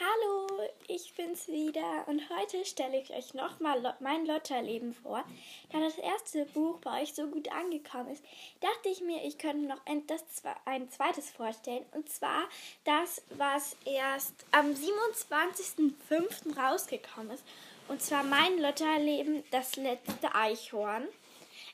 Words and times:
Hallo, 0.00 0.46
ich 0.88 1.12
bin's 1.14 1.46
wieder 1.48 2.08
und 2.08 2.22
heute 2.30 2.64
stelle 2.64 2.98
ich 3.02 3.10
euch 3.10 3.34
nochmal 3.34 3.94
mein 4.00 4.24
Lotterleben 4.24 4.94
vor. 4.94 5.22
Da 5.70 5.78
das 5.78 5.98
erste 5.98 6.46
Buch 6.46 6.78
bei 6.78 7.02
euch 7.02 7.12
so 7.12 7.26
gut 7.26 7.52
angekommen 7.52 8.08
ist, 8.08 8.24
dachte 8.62 8.88
ich 8.88 9.02
mir, 9.02 9.22
ich 9.26 9.36
könnte 9.36 9.66
noch 9.66 9.82
das, 10.06 10.24
ein 10.64 10.90
zweites 10.90 11.28
vorstellen. 11.28 11.84
Und 11.92 12.08
zwar 12.08 12.48
das, 12.84 13.20
was 13.36 13.76
erst 13.84 14.32
am 14.52 14.70
27.05. 14.70 16.58
rausgekommen 16.58 17.32
ist. 17.32 17.44
Und 17.88 18.00
zwar 18.00 18.22
mein 18.22 18.58
Lotterleben, 18.58 19.44
das 19.50 19.76
letzte 19.76 20.34
Eichhorn. 20.34 21.06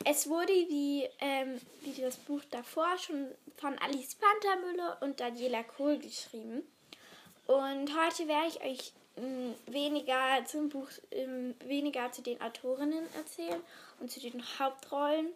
Es 0.04 0.29
wurde 0.29 0.52
wie, 0.52 1.08
ähm, 1.20 1.61
wie 1.82 2.02
das 2.02 2.16
Buch 2.16 2.43
davor 2.50 2.98
schon 2.98 3.29
von 3.56 3.79
Alice 3.79 4.16
Pantermüller 4.16 4.98
und 5.02 5.20
Daniela 5.20 5.62
Kohl 5.62 5.98
geschrieben. 5.98 6.64
Und 7.46 7.96
heute 7.96 8.27
werde 8.27 8.48
ich 8.48 8.60
euch 8.62 8.92
ähm, 9.16 9.54
weniger 9.66 10.45
zum 10.46 10.68
Buch, 10.68 10.88
ähm, 11.10 11.54
weniger 11.64 12.10
zu 12.12 12.23
den 12.23 12.41
Autorinnen 12.41 13.06
erzählen 13.14 13.60
und 14.00 14.10
zu 14.10 14.20
den 14.20 14.42
Hauptrollen, 14.59 15.28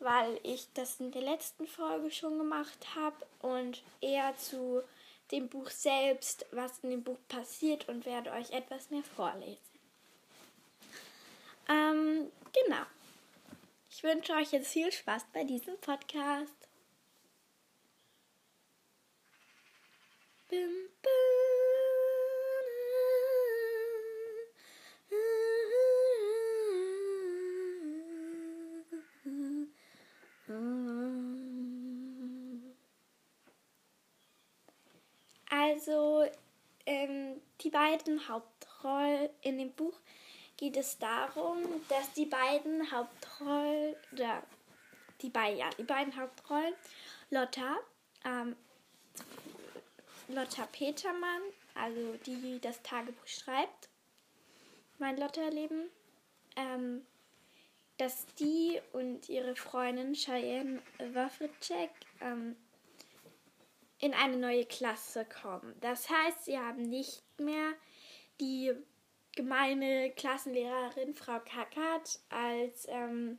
weil 0.00 0.38
ich 0.42 0.68
das 0.74 1.00
in 1.00 1.12
der 1.12 1.22
letzten 1.22 1.66
Folge 1.66 2.10
schon 2.10 2.38
gemacht 2.38 2.94
habe 2.94 3.16
und 3.40 3.82
eher 4.00 4.36
zu 4.36 4.82
dem 5.30 5.48
Buch 5.48 5.70
selbst, 5.70 6.46
was 6.50 6.80
in 6.80 6.90
dem 6.90 7.02
Buch 7.02 7.18
passiert 7.28 7.88
und 7.88 8.06
werde 8.06 8.32
euch 8.32 8.50
etwas 8.50 8.90
mehr 8.90 9.02
vorlesen. 9.02 9.60
Ähm, 11.68 12.30
genau. 12.52 12.82
Ich 13.90 14.02
wünsche 14.02 14.34
euch 14.34 14.52
jetzt 14.52 14.68
viel 14.68 14.92
Spaß 14.92 15.26
bei 15.32 15.44
diesem 15.44 15.78
Podcast. 15.80 16.55
Also 35.76 36.24
ähm, 36.86 37.40
die 37.60 37.70
beiden 37.70 38.28
Hauptrollen 38.28 39.28
in 39.42 39.58
dem 39.58 39.72
Buch 39.72 39.94
geht 40.56 40.76
es 40.76 40.98
darum, 40.98 41.58
dass 41.88 42.12
die 42.12 42.26
beiden 42.26 42.90
Hauptrollen, 42.90 43.94
oder 44.12 44.42
die 45.20 45.30
ja, 45.56 45.70
die 45.78 45.84
beiden 45.84 46.16
Hauptrollen, 46.16 46.74
Lotta, 47.30 47.76
ähm, 48.24 48.56
Lotta 50.28 50.66
Petermann, 50.72 51.42
also 51.74 52.16
die 52.26 52.58
das 52.60 52.82
Tagebuch 52.82 53.26
schreibt, 53.26 53.88
mein 54.98 55.16
Lotta-Leben, 55.18 55.90
ähm, 56.56 57.06
dass 57.98 58.26
die 58.38 58.80
und 58.92 59.28
ihre 59.28 59.56
Freundin 59.56 60.14
Cheyenne 60.14 60.82
Wafficek 61.12 61.90
ähm, 62.20 62.56
in 63.98 64.12
eine 64.14 64.36
neue 64.36 64.66
Klasse 64.66 65.24
kommen. 65.24 65.74
Das 65.80 66.10
heißt, 66.10 66.44
sie 66.44 66.58
haben 66.58 66.82
nicht 66.82 67.22
mehr 67.38 67.72
die 68.40 68.72
gemeine 69.34 70.10
Klassenlehrerin 70.10 71.14
Frau 71.14 71.40
Kackert 71.40 72.20
als 72.28 72.86
ähm, 72.88 73.38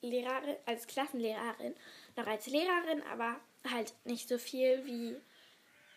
Lehrerin, 0.00 0.56
als 0.66 0.86
Klassenlehrerin, 0.86 1.74
noch 2.16 2.26
als 2.26 2.46
Lehrerin, 2.46 3.02
aber 3.12 3.40
halt 3.70 3.94
nicht 4.04 4.28
so 4.28 4.38
viel 4.38 4.84
wie 4.84 5.16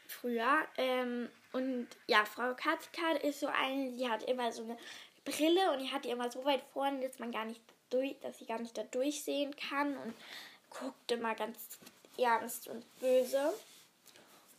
früher. 0.08 0.66
Ähm, 0.78 1.30
und 1.54 1.88
ja, 2.08 2.26
Frau 2.26 2.54
Kackert 2.54 3.24
ist 3.24 3.40
so 3.40 3.48
eine, 3.48 3.92
die 3.92 4.10
hat 4.10 4.24
immer 4.24 4.52
so 4.52 4.64
eine 4.64 4.78
Brille 5.26 5.72
und 5.72 5.80
die 5.80 5.92
hat 5.92 6.06
die 6.06 6.10
immer 6.10 6.32
so 6.32 6.44
weit 6.46 6.64
vorne, 6.74 7.02
dass 7.02 7.20
man 7.20 7.32
gar 7.32 7.46
nicht 7.46 7.62
durch, 7.90 8.20
dass 8.22 8.40
sie 8.40 8.46
gar 8.46 8.60
nicht 8.60 8.78
da 8.78 8.84
durchsehen 8.84 9.56
kann 9.56 9.98
und 9.98 10.14
guckt 10.70 11.12
immer 11.12 11.36
ganz 11.36 11.80
ernst 12.18 12.68
und 12.68 12.86
böse. 13.00 13.54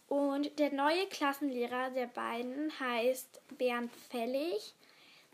Und 0.09 0.59
der 0.59 0.73
neue 0.73 1.07
Klassenlehrer 1.07 1.91
der 1.91 2.07
beiden 2.07 2.73
heißt 2.81 3.41
Bernd 3.59 3.93
Fellig. 4.11 4.75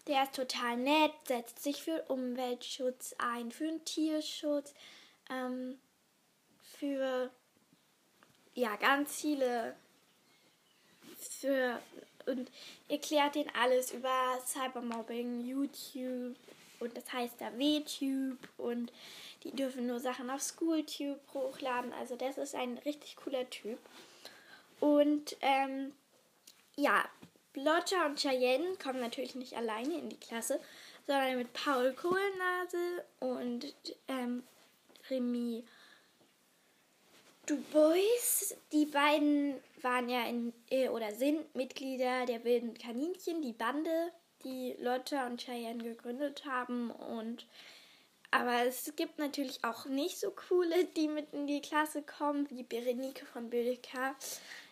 Der 0.07 0.25
ist 0.25 0.35
total 0.35 0.77
nett, 0.77 1.13
setzt 1.25 1.63
sich 1.63 1.83
für 1.83 2.03
Umweltschutz 2.09 3.15
ein, 3.19 3.51
für 3.53 3.67
den 3.67 3.85
Tierschutz, 3.85 4.75
ähm, 5.31 5.79
für 6.61 7.31
ja 8.55 8.77
ganz 8.77 9.21
viele 9.21 9.77
für 11.29 11.81
und 12.27 12.51
erklärt 12.89 13.37
ihnen 13.37 13.51
alles 13.61 13.93
über 13.93 14.39
Cybermobbing, 14.47 15.45
YouTube 15.45 16.37
und 16.81 16.97
das 16.97 17.13
heißt 17.13 17.41
da 17.41 17.53
WTube 17.59 18.39
und 18.59 18.93
die 19.43 19.53
dürfen 19.53 19.87
nur 19.87 20.01
Sachen 20.01 20.31
auf 20.31 20.43
SchoolTube 20.43 21.21
hochladen. 21.33 21.93
Also 21.93 22.17
das 22.17 22.39
ist 22.39 22.55
ein 22.55 22.79
richtig 22.79 23.17
cooler 23.17 23.49
Typ. 23.51 23.79
Und 24.81 25.37
ähm, 25.41 25.93
ja, 26.77 27.05
Lotta 27.55 28.07
und 28.07 28.19
Cheyenne 28.19 28.77
kommen 28.83 29.01
natürlich 29.01 29.35
nicht 29.35 29.55
alleine 29.55 29.99
in 29.99 30.09
die 30.09 30.19
Klasse, 30.19 30.61
sondern 31.07 31.37
mit 31.37 31.53
Paul 31.53 31.93
Kohlnase 31.93 33.05
und 33.21 33.75
ähm, 34.09 34.43
Remy 35.11 35.65
Dubois. 37.47 38.55
Die 38.73 38.87
beiden 38.87 39.55
waren 39.83 40.09
ja 40.09 40.27
in, 40.27 40.53
äh, 40.71 40.89
oder 40.89 41.13
sind 41.15 41.55
Mitglieder 41.55 42.27
der 42.27 42.45
wilden 42.45 42.75
Kaninchen, 42.75 43.43
die 43.43 43.53
Bande, 43.53 44.13
die 44.45 44.75
Lotta 44.79 45.27
und 45.27 45.41
Cheyenne 45.41 45.83
gegründet 45.83 46.45
haben. 46.45 46.91
Und 46.91 47.47
aber 48.31 48.67
es 48.67 48.93
gibt 48.97 49.19
natürlich 49.19 49.63
auch 49.63 49.85
nicht 49.87 50.19
so 50.19 50.31
coole, 50.31 50.87
die 50.97 51.07
mit 51.07 51.33
in 51.33 51.47
die 51.47 51.61
Klasse 51.61 52.03
kommen, 52.03 52.51
wie 52.51 52.65
Berenike 52.65 53.27
von 53.27 53.49
Bildeka. 53.49 54.17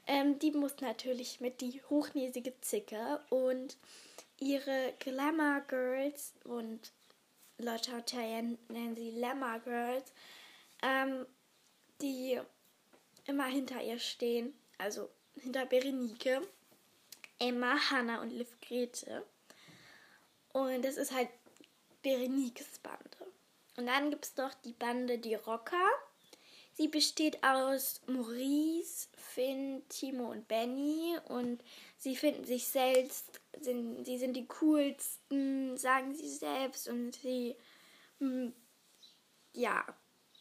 Ähm, 0.07 0.39
die 0.41 0.51
muss 0.51 0.81
natürlich 0.81 1.41
mit 1.41 1.61
die 1.61 1.81
hochnäsige 1.89 2.61
Zicke 2.61 3.21
und 3.31 3.77
ihre 4.41 4.95
Glamour 4.99 5.63
Girls 5.69 6.35
und 6.45 6.93
Lotta 7.59 7.99
und 7.99 8.11
Cheyenne 8.11 8.59
nennen 8.69 8.97
sie 8.97 9.13
Glamour 9.13 9.61
Girls, 9.61 10.13
ähm, 10.83 11.25
die 12.01 12.41
immer 13.27 13.47
hinter 13.47 13.83
ihr 13.83 13.99
stehen, 13.99 14.55
also 14.79 15.09
hinter 15.35 15.67
Berenike, 15.67 16.43
Emma, 17.39 17.77
Hannah 17.91 18.23
und 18.23 18.31
Liv 18.31 18.57
Grete. 18.61 19.25
Und 20.53 20.85
das 20.85 20.97
ist 20.97 21.13
halt 21.13 21.29
Berenikes 22.03 22.79
Bande. 22.79 23.33
Und 23.77 23.87
dann 23.87 24.11
gibt 24.11 24.25
es 24.25 24.37
noch 24.37 24.53
die 24.55 24.73
Bande 24.73 25.19
Die 25.19 25.35
Rocker. 25.35 25.89
Sie 26.75 26.89
besteht 26.89 27.43
aus 27.45 28.01
Maurice, 28.07 29.09
Finn, 29.15 29.83
Timo 29.89 30.31
und 30.31 30.49
Benny 30.49 31.17
und 31.29 31.63
sie 31.99 32.17
finden 32.17 32.45
sich 32.45 32.67
selbst, 32.67 33.41
sind, 33.61 34.07
sie 34.07 34.19
sind 34.19 34.35
die 34.35 34.47
coolsten, 34.47 35.77
sagen 35.77 36.15
sie 36.15 36.31
selbst 36.31 36.89
und 36.89 37.15
sie, 37.17 37.57
hm, 38.21 38.55
ja, 39.53 39.85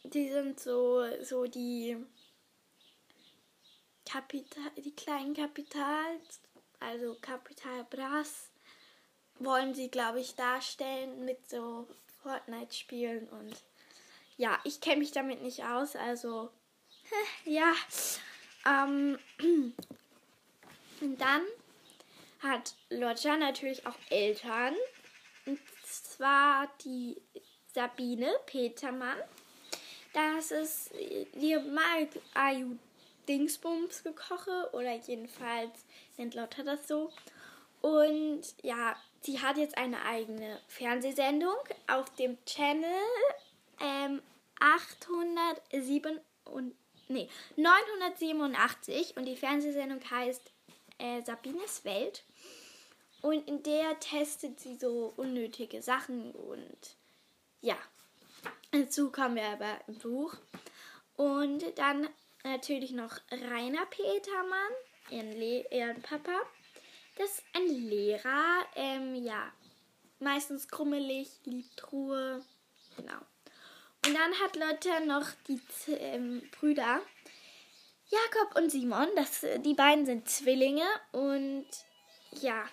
die 0.04 0.30
sind 0.30 0.58
so, 0.58 1.04
so 1.22 1.44
die 1.44 1.98
Kapital, 4.12 4.70
die 4.76 4.94
kleinen 4.94 5.32
Kapitals, 5.32 6.40
also 6.80 7.16
Kapital 7.22 7.84
Brass, 7.88 8.50
wollen 9.38 9.74
sie, 9.74 9.90
glaube 9.90 10.20
ich, 10.20 10.34
darstellen 10.34 11.24
mit 11.24 11.48
so 11.48 11.88
Fortnite-Spielen 12.22 13.26
und 13.30 13.56
ja, 14.36 14.58
ich 14.64 14.82
kenne 14.82 14.98
mich 14.98 15.12
damit 15.12 15.40
nicht 15.40 15.64
aus, 15.64 15.96
also 15.96 16.50
ja. 17.46 17.72
Ähm, 18.66 19.18
und 21.00 21.18
dann 21.18 21.42
hat 22.40 22.74
Lodger 22.90 23.38
natürlich 23.38 23.86
auch 23.86 23.96
Eltern. 24.10 24.74
Und 25.46 25.58
zwar 25.84 26.70
die 26.84 27.16
Sabine 27.74 28.30
Petermann. 28.44 29.18
Das 30.12 30.50
ist 30.50 30.90
mag 31.72 32.08
Ayu 32.34 32.76
Dingsbums 33.28 34.02
gekoche 34.02 34.70
oder 34.72 34.94
jedenfalls 34.94 35.84
nennt 36.16 36.34
Lotta 36.34 36.62
das 36.62 36.88
so. 36.88 37.10
Und 37.80 38.42
ja, 38.62 38.96
sie 39.22 39.40
hat 39.40 39.56
jetzt 39.56 39.76
eine 39.76 40.04
eigene 40.04 40.60
Fernsehsendung 40.68 41.56
auf 41.88 42.14
dem 42.14 42.38
Channel 42.44 42.90
ähm, 43.80 44.22
807 44.60 46.20
und 46.44 46.74
nee, 47.08 47.28
987 47.56 49.16
und 49.16 49.24
die 49.24 49.36
Fernsehsendung 49.36 50.00
heißt 50.08 50.52
äh, 50.98 51.22
Sabines 51.22 51.84
Welt. 51.84 52.24
Und 53.20 53.46
in 53.48 53.62
der 53.62 53.98
testet 54.00 54.58
sie 54.58 54.76
so 54.76 55.12
unnötige 55.16 55.80
Sachen 55.80 56.32
und 56.32 56.96
ja, 57.60 57.76
dazu 58.72 59.12
kommen 59.12 59.36
wir 59.36 59.48
aber 59.48 59.78
im 59.86 59.98
Buch. 59.98 60.34
Und 61.16 61.64
dann 61.76 62.08
natürlich 62.44 62.92
noch 62.92 63.18
Rainer 63.30 63.86
Petermann 63.86 64.72
ihren, 65.10 65.32
Le 65.32 65.64
ihren 65.70 66.02
Papa. 66.02 66.40
Das 67.16 67.30
ist 67.30 67.44
ein 67.54 67.66
Lehrer, 67.66 68.66
ähm, 68.74 69.14
ja, 69.14 69.52
meistens 70.18 70.68
krummelig, 70.68 71.28
liebt 71.44 71.92
Ruhe, 71.92 72.42
genau. 72.96 73.18
Und 74.04 74.14
dann 74.14 74.34
hat 74.40 74.56
Lotte 74.56 75.06
noch 75.06 75.26
die 75.46 75.60
ähm, 75.88 76.42
Brüder 76.58 77.00
Jakob 78.12 78.56
und 78.56 78.70
Simon. 78.70 79.08
Das, 79.16 79.44
die 79.64 79.74
beiden 79.74 80.04
sind 80.04 80.28
Zwillinge 80.28 80.86
und 81.12 81.66
ja, 82.40 82.68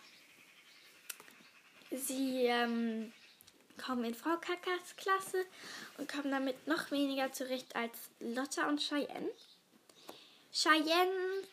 sie 1.91 2.45
ähm, 2.45 3.13
kommen 3.77 4.03
in 4.03 4.15
Frau 4.15 4.37
Kakas 4.37 4.95
Klasse 4.97 5.45
und 5.97 6.11
kommen 6.11 6.31
damit 6.31 6.67
noch 6.67 6.91
weniger 6.91 7.31
zurecht 7.31 7.75
als 7.75 8.09
Lotta 8.19 8.67
und 8.67 8.81
Cheyenne. 8.81 9.29
Cheyennes 10.51 11.47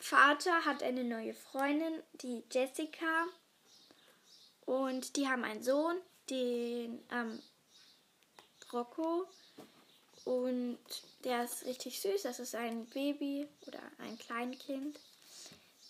Vater 0.00 0.64
hat 0.64 0.82
eine 0.82 1.04
neue 1.04 1.34
Freundin, 1.34 2.02
die 2.14 2.44
Jessica. 2.50 3.26
Und 4.64 5.16
die 5.16 5.28
haben 5.28 5.44
einen 5.44 5.62
Sohn, 5.62 5.96
den 6.28 7.04
ähm, 7.10 7.42
Rocco. 8.72 9.26
Und 10.24 10.78
der 11.24 11.44
ist 11.44 11.64
richtig 11.66 12.00
süß. 12.00 12.22
Das 12.22 12.40
ist 12.40 12.54
ein 12.54 12.86
Baby 12.86 13.48
oder 13.66 13.80
ein 13.98 14.18
Kleinkind. 14.18 14.98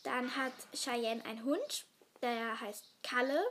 Dann 0.02 0.36
hat 0.36 0.52
Cheyenne 0.74 1.24
einen 1.24 1.44
Hund, 1.44 1.86
der 2.22 2.60
heißt 2.60 2.84
Kalle. 3.02 3.42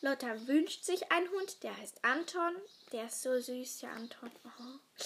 Lotta 0.00 0.46
wünscht 0.46 0.84
sich 0.84 1.10
einen 1.10 1.28
Hund, 1.30 1.62
der 1.62 1.76
heißt 1.76 2.04
Anton. 2.04 2.54
Der 2.92 3.06
ist 3.06 3.22
so 3.22 3.38
süß, 3.40 3.78
der 3.80 3.90
Anton. 3.90 4.30
Oh. 4.44 5.02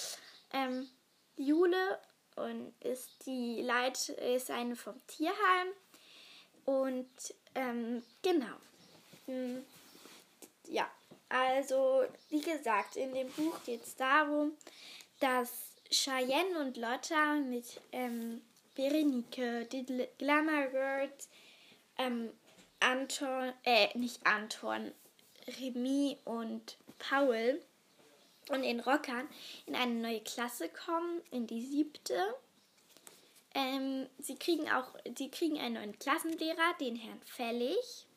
Ähm, 0.53 0.89
Jule 1.35 1.99
und 2.35 2.73
ist 2.81 3.25
die 3.25 3.61
Leit 3.61 4.09
ist 4.09 4.51
eine 4.51 4.75
vom 4.75 4.95
Tierheim. 5.07 5.67
Und 6.65 7.09
ähm, 7.55 8.03
genau. 8.21 8.55
Hm, 9.25 9.63
ja, 10.67 10.89
also 11.29 12.03
wie 12.29 12.41
gesagt, 12.41 12.95
in 12.95 13.13
dem 13.13 13.29
Buch 13.31 13.63
geht 13.65 13.83
es 13.83 13.95
darum, 13.95 14.53
dass 15.19 15.75
Cheyenne 15.89 16.59
und 16.59 16.77
Lotta 16.77 17.35
mit 17.35 17.81
ähm, 17.91 18.41
Berenike, 18.75 19.65
die 19.65 19.85
Glamour 20.17 20.67
Girls, 20.67 21.29
ähm, 21.97 22.31
Anton, 22.79 23.53
äh, 23.63 23.95
nicht 23.97 24.25
Anton, 24.25 24.91
Remy 25.59 26.17
und 26.25 26.77
Paul 26.97 27.61
und 28.49 28.63
den 28.63 28.79
Rockern 28.79 29.27
in 29.65 29.75
eine 29.75 29.93
neue 29.93 30.21
Klasse 30.21 30.69
kommen, 30.69 31.21
in 31.31 31.47
die 31.47 31.65
siebte. 31.65 32.35
Ähm, 33.53 34.07
sie 34.19 34.35
kriegen 34.35 34.69
auch, 34.71 34.95
sie 35.17 35.29
kriegen 35.29 35.59
einen 35.59 35.75
neuen 35.75 35.99
Klassenlehrer, 35.99 36.75
den 36.79 36.95
Herrn 36.95 37.21
Fellig. 37.23 38.07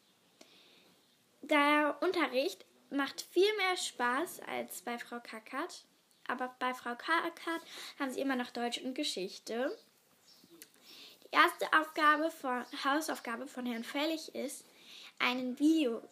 Der 1.43 1.97
Unterricht 2.01 2.65
macht 2.91 3.23
viel 3.23 3.55
mehr 3.57 3.77
Spaß 3.77 4.41
als 4.47 4.83
bei 4.83 4.99
Frau 4.99 5.21
Kackert. 5.21 5.85
Aber 6.27 6.55
bei 6.59 6.73
Frau 6.73 6.95
Kackert 6.95 7.63
haben 7.99 8.11
sie 8.11 8.21
immer 8.21 8.37
noch 8.37 8.51
Deutsch 8.51 8.79
und 8.79 8.95
Geschichte. 8.95 9.77
Die 11.25 11.37
erste 11.37 11.67
Aufgabe 11.79 12.31
von, 12.31 12.65
Hausaufgabe 12.85 13.47
von 13.47 13.67
Herrn 13.67 13.85
Fellig 13.85 14.35
ist, 14.35 14.65
einen 15.19 15.59
Video 15.59 16.03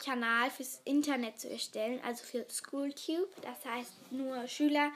Kanal 0.00 0.50
fürs 0.50 0.80
Internet 0.84 1.38
zu 1.38 1.48
erstellen, 1.48 2.00
also 2.04 2.24
für 2.24 2.44
SchoolTube. 2.50 3.28
Das 3.42 3.64
heißt, 3.64 4.12
nur 4.12 4.46
Schüler 4.48 4.90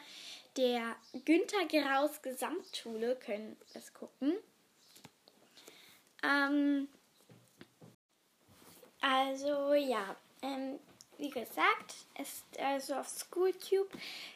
der 0.56 0.96
Günter 1.24 1.66
Graus 1.66 2.22
Gesamtschule 2.22 3.16
können 3.16 3.56
es 3.74 3.92
gucken. 3.92 4.34
Ähm, 6.22 6.88
also 9.00 9.74
ja, 9.74 10.16
ähm, 10.42 10.78
wie 11.18 11.30
gesagt, 11.30 11.94
ist 12.20 12.44
also 12.58 12.94
auf 12.94 13.08
SchoolTube 13.08 13.90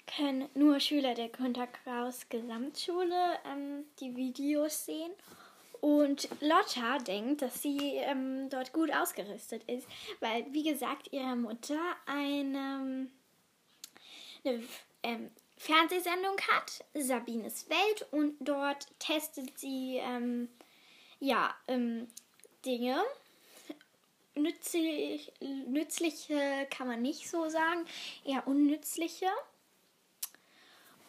können 0.07 0.49
nur 0.55 0.79
Schüler 0.81 1.15
der 1.15 1.29
Günter 1.29 1.67
Graus 1.85 2.29
Gesamtschule 2.29 3.39
ähm, 3.47 3.85
die 4.01 4.15
Videos 4.15 4.85
sehen 4.85 5.13
und 5.81 6.29
Lotta 6.41 6.99
denkt, 6.99 7.43
dass 7.43 7.63
sie 7.63 7.97
ähm, 7.97 8.49
dort 8.51 8.73
gut 8.73 8.93
ausgerüstet 8.93 9.63
ist, 9.65 9.87
weil, 10.21 10.47
wie 10.53 10.63
gesagt, 10.63 11.13
ihre 11.13 11.37
Mutter 11.37 11.81
eine, 12.07 13.09
eine 14.45 14.63
ähm, 15.03 15.31
Fernsehsendung 15.57 16.37
hat, 16.53 16.85
Sabines 16.95 17.69
Welt, 17.69 18.07
und 18.13 18.37
dort 18.41 18.87
testet 18.99 19.59
sie 19.59 19.97
ähm, 19.97 20.49
ja, 21.21 21.55
ähm, 21.67 22.09
Dinge. 22.65 23.03
Nützlich, 24.35 25.33
nützliche 25.41 26.69
kann 26.71 26.87
man 26.87 27.03
nicht 27.03 27.29
so 27.29 27.49
sagen, 27.49 27.85
eher 28.25 28.47
unnützliche. 28.47 29.27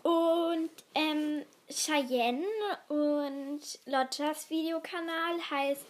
Und 0.04 0.70
ähm, 0.96 1.44
Cheyenne 1.70 2.46
und 2.88 3.60
Lottas 3.86 4.50
Videokanal 4.50 5.40
heißt 5.50 5.86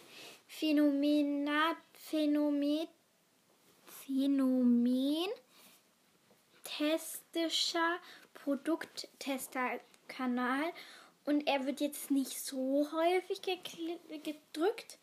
Phänomenat 0.48 1.78
Phänomen 1.94 2.88
Phänomen 3.86 5.30
testischer 6.64 8.00
Produkttesterkanal 8.34 10.74
und 11.26 11.48
er 11.48 11.66
wird 11.66 11.82
jetzt 11.82 12.12
nicht 12.12 12.40
so 12.40 12.88
häufig 12.92 13.42
gedrückt. 13.42 14.99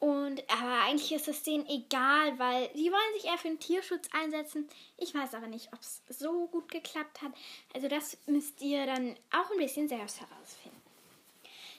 Und 0.00 0.42
aber 0.48 0.82
eigentlich 0.84 1.12
ist 1.12 1.26
es 1.26 1.42
denen 1.42 1.66
egal, 1.66 2.38
weil 2.38 2.68
die 2.68 2.90
wollen 2.92 3.14
sich 3.14 3.24
eher 3.24 3.38
für 3.38 3.48
den 3.48 3.58
Tierschutz 3.58 4.08
einsetzen. 4.12 4.68
Ich 4.96 5.12
weiß 5.12 5.34
aber 5.34 5.48
nicht, 5.48 5.72
ob 5.72 5.80
es 5.80 6.02
so 6.08 6.46
gut 6.46 6.70
geklappt 6.70 7.20
hat. 7.20 7.32
Also 7.74 7.88
das 7.88 8.16
müsst 8.26 8.60
ihr 8.60 8.86
dann 8.86 9.16
auch 9.32 9.50
ein 9.50 9.58
bisschen 9.58 9.88
selbst 9.88 10.20
herausfinden. 10.20 10.80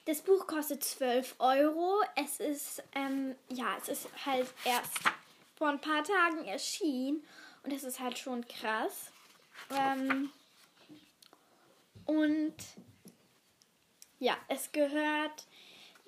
Das 0.06 0.22
Buch 0.22 0.48
kostet 0.48 0.84
12 0.84 1.36
Euro. 1.40 2.02
Es 2.16 2.40
ist, 2.40 2.84
ähm, 2.94 3.36
ja, 3.50 3.78
es 3.82 3.90
ist 3.90 4.10
halt 4.26 4.48
erst 4.66 4.98
vor 5.56 5.70
ein 5.70 5.80
paar 5.80 6.04
Tagen 6.04 6.46
erschienen. 6.46 7.24
Und 7.64 7.72
das 7.72 7.84
ist 7.84 8.00
halt 8.00 8.18
schon 8.18 8.46
krass. 8.48 9.12
Ähm, 9.72 10.32
und 12.06 12.56
ja, 14.20 14.36
es 14.48 14.72
gehört 14.72 15.46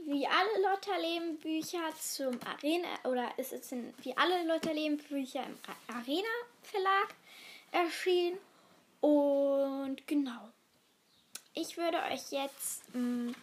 wie 0.06 0.28
alle 0.28 0.70
Lotterleben 0.70 1.38
Bücher 1.38 1.94
zum 1.98 2.40
Arena 2.46 2.88
oder 3.04 3.38
ist 3.38 3.54
es 3.54 3.70
sind 3.70 3.94
wie 4.04 4.16
alle 4.18 4.46
Lotterleben 4.46 4.98
Bücher 4.98 5.44
im 5.44 5.58
Arena 5.88 6.28
Verlag 6.64 7.16
erschienen 7.72 8.38
und 9.02 10.06
genau. 10.08 10.52
Ich 11.54 11.76
würde 11.76 11.98
euch 12.04 12.32
jetzt 12.32 12.94
mh, 12.94 13.02
mm, 13.02 13.36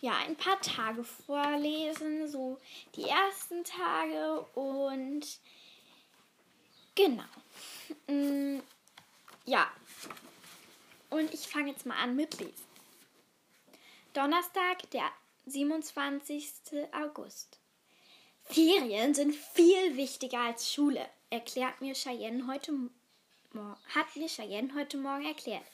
ja 0.00 0.12
ein 0.26 0.36
paar 0.36 0.60
Tage 0.60 1.04
vorlesen, 1.04 2.28
so 2.28 2.58
die 2.94 3.04
ersten 3.04 3.64
Tage 3.64 4.40
und 4.54 5.26
genau. 6.94 7.24
Mh, 8.06 8.14
mm, 8.14 8.62
ja. 9.44 9.70
Und 11.10 11.32
ich 11.34 11.48
fange 11.48 11.70
jetzt 11.70 11.86
mal 11.86 11.96
an 11.96 12.16
mit 12.16 12.38
Lesen. 12.38 12.68
Donnerstag, 14.12 14.90
der 14.90 15.10
27. 15.48 16.52
August. 16.92 17.58
Ferien 18.44 19.14
sind 19.14 19.34
viel 19.34 19.96
wichtiger 19.96 20.40
als 20.40 20.72
Schule, 20.72 21.06
erklärt 21.30 21.80
mir 21.80 21.94
Cheyenne 21.94 22.46
heute 22.46 22.72
hat 23.94 24.14
mir 24.14 24.28
Cheyenne 24.28 24.74
heute 24.74 24.98
Morgen 24.98 25.24
erklärt, 25.24 25.64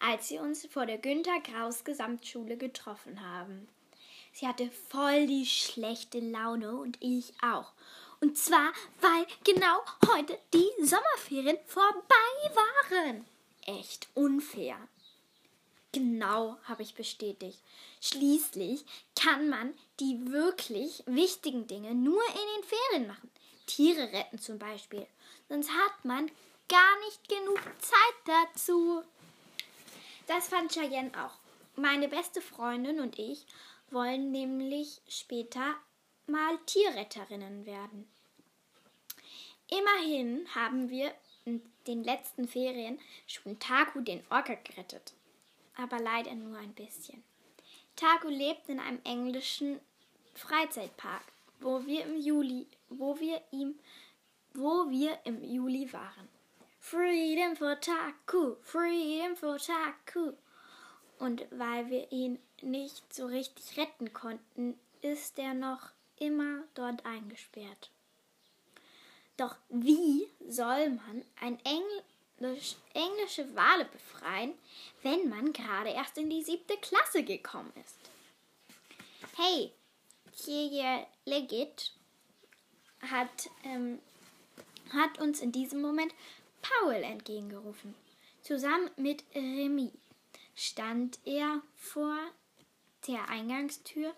als 0.00 0.28
sie 0.28 0.38
uns 0.38 0.66
vor 0.66 0.86
der 0.86 0.98
Günter 0.98 1.40
Graus 1.40 1.84
Gesamtschule 1.84 2.56
getroffen 2.56 3.20
haben. 3.20 3.68
Sie 4.32 4.46
hatte 4.46 4.70
voll 4.88 5.26
die 5.26 5.46
schlechte 5.46 6.18
Laune 6.18 6.76
und 6.76 6.96
ich 7.00 7.32
auch. 7.42 7.72
Und 8.20 8.38
zwar, 8.38 8.72
weil 9.00 9.26
genau 9.44 9.82
heute 10.12 10.38
die 10.54 10.70
Sommerferien 10.84 11.58
vorbei 11.66 12.54
waren. 12.54 13.24
Echt 13.66 14.08
unfair. 14.14 14.76
Genau, 15.92 16.56
habe 16.64 16.82
ich 16.82 16.94
bestätigt. 16.94 17.58
Schließlich 18.00 18.82
kann 19.14 19.50
man 19.50 19.74
die 20.00 20.32
wirklich 20.32 21.02
wichtigen 21.04 21.66
Dinge 21.66 21.94
nur 21.94 22.22
in 22.28 22.34
den 22.34 22.64
Ferien 22.64 23.08
machen. 23.08 23.30
Tiere 23.66 24.10
retten 24.10 24.38
zum 24.38 24.58
Beispiel. 24.58 25.06
Sonst 25.50 25.70
hat 25.70 26.04
man 26.04 26.30
gar 26.68 26.98
nicht 27.04 27.28
genug 27.28 27.60
Zeit 27.80 28.36
dazu. 28.54 29.02
Das 30.26 30.48
fand 30.48 30.72
Cheyenne 30.72 31.12
auch. 31.22 31.36
Meine 31.76 32.08
beste 32.08 32.40
Freundin 32.40 32.98
und 33.00 33.18
ich 33.18 33.44
wollen 33.90 34.30
nämlich 34.30 35.02
später 35.06 35.74
mal 36.26 36.58
Tierretterinnen 36.64 37.66
werden. 37.66 38.10
Immerhin 39.70 40.46
haben 40.54 40.88
wir 40.88 41.14
in 41.44 41.60
den 41.86 42.02
letzten 42.02 42.48
Ferien 42.48 42.98
schon 43.26 43.58
Taku 43.58 44.00
den 44.00 44.24
Orca 44.30 44.54
gerettet 44.54 45.12
aber 45.76 45.98
leider 45.98 46.34
nur 46.34 46.58
ein 46.58 46.74
bisschen. 46.74 47.22
Taco 47.96 48.28
lebt 48.28 48.68
in 48.68 48.80
einem 48.80 49.00
englischen 49.04 49.80
Freizeitpark, 50.34 51.24
wo 51.60 51.84
wir 51.86 52.04
im 52.04 52.20
Juli, 52.20 52.66
wo 52.88 53.18
wir 53.18 53.40
ihm, 53.50 53.78
wo 54.54 54.90
wir 54.90 55.18
im 55.24 55.42
Juli 55.42 55.92
waren. 55.92 56.28
Freedom 56.80 57.54
for 57.54 57.78
Taku, 57.80 58.56
Freedom 58.62 59.36
for 59.36 59.58
Taku. 59.58 60.32
Und 61.18 61.46
weil 61.50 61.88
wir 61.88 62.10
ihn 62.10 62.38
nicht 62.60 63.14
so 63.14 63.26
richtig 63.26 63.78
retten 63.78 64.12
konnten, 64.12 64.78
ist 65.00 65.38
er 65.38 65.54
noch 65.54 65.90
immer 66.18 66.64
dort 66.74 67.06
eingesperrt. 67.06 67.90
Doch 69.36 69.56
wie 69.68 70.28
soll 70.48 70.90
man 70.90 71.24
ein 71.40 71.58
Englisch, 72.42 72.74
englische 72.92 73.54
Wale 73.54 73.84
befreien, 73.84 74.54
wenn 75.02 75.28
man 75.28 75.52
gerade 75.52 75.90
erst 75.90 76.18
in 76.18 76.28
die 76.28 76.42
siebte 76.42 76.76
Klasse 76.78 77.22
gekommen 77.22 77.72
ist? 77.84 77.96
Hey, 79.36 79.70
hier 80.34 81.06
Legit 81.24 81.92
hat, 83.00 83.48
ähm, 83.62 84.00
hat 84.92 85.20
uns 85.20 85.40
in 85.40 85.52
diesem 85.52 85.80
Moment 85.82 86.12
Paul 86.62 86.94
entgegengerufen. 86.94 87.94
Zusammen 88.42 88.90
mit 88.96 89.22
Remy 89.36 89.92
stand 90.56 91.20
er 91.24 91.62
vor 91.76 92.18
der 93.06 93.28
Eingangstür 93.28 94.12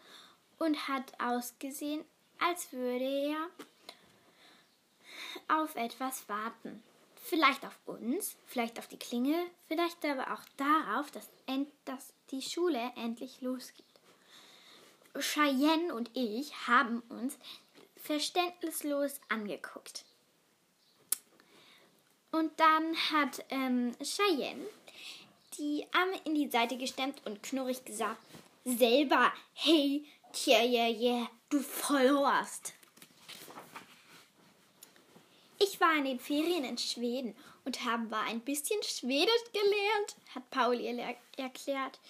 und 0.59 0.89
hat 0.89 1.13
ausgesehen, 1.21 2.03
als 2.39 2.73
würde 2.73 3.05
er 3.05 3.51
auf 5.49 5.77
etwas 5.77 6.27
warten. 6.29 6.83
Vielleicht 7.27 7.65
auf 7.65 7.81
uns, 7.87 8.37
vielleicht 8.45 8.79
auf 8.79 8.87
die 8.87 8.99
Klingel, 8.99 9.47
vielleicht 9.67 10.05
aber 10.05 10.35
auch 10.35 10.43
darauf, 10.59 11.11
dass, 11.11 11.31
dass 11.87 12.13
die 12.31 12.43
Schule 12.43 12.93
endlich 12.97 13.41
losgeht. 13.41 13.87
Cheyenne 15.19 15.95
und 15.95 16.11
ich 16.13 16.53
haben 16.67 17.01
uns 17.09 17.39
verständnislos 17.97 19.23
angeguckt. 19.31 20.05
Und 22.31 22.53
dann 22.61 22.95
hat 23.11 23.43
ähm, 23.49 23.97
Cheyenne 24.03 24.67
die 25.57 25.87
Arme 25.93 26.21
in 26.27 26.35
die 26.35 26.51
Seite 26.51 26.77
gestemmt 26.77 27.23
und 27.25 27.43
knurrig 27.43 27.87
gesagt, 27.87 28.21
selber, 28.67 29.33
hey, 29.55 30.05
tja, 30.35 30.61
ja, 30.63 30.89
ja, 30.89 31.27
du 31.49 31.61
Vollhorst. 31.61 32.75
Ich 35.65 35.81
war 35.81 35.97
in 35.97 36.05
den 36.05 36.21
Ferien 36.21 36.65
in 36.65 36.77
Schweden 36.77 37.35
und 37.65 37.85
habe 37.85 38.09
mal 38.09 38.27
ein 38.27 38.41
bisschen 38.41 38.83
Schwedisch 38.83 39.45
gelernt, 39.53 40.17
hat 40.35 40.51
Paul 40.51 40.79
ihr 40.79 41.17
erklärt. 41.39 42.01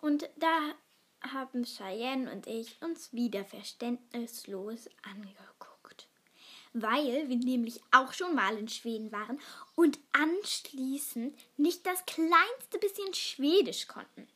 Und 0.00 0.30
da 0.36 0.74
haben 1.20 1.64
Cheyenne 1.64 2.30
und 2.30 2.46
ich 2.46 2.80
uns 2.82 3.12
wieder 3.12 3.44
verständnislos 3.44 4.88
angeguckt. 5.02 6.06
Weil 6.72 7.28
wir 7.28 7.36
nämlich 7.36 7.80
auch 7.90 8.12
schon 8.12 8.36
mal 8.36 8.56
in 8.56 8.68
Schweden 8.68 9.10
waren 9.10 9.40
und 9.74 9.98
anschließend 10.12 11.36
nicht 11.56 11.84
das 11.84 12.06
kleinste 12.06 12.78
bisschen 12.80 13.12
Schwedisch 13.12 13.88
konnten. 13.88 14.28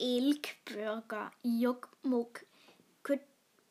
Elkburger, 0.00 1.30
Jokkmokk, 1.42 2.47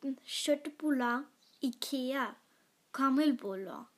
Köttbullar, 0.00 1.24
Ikea, 1.60 2.36
Kammelbuller. 2.92 3.88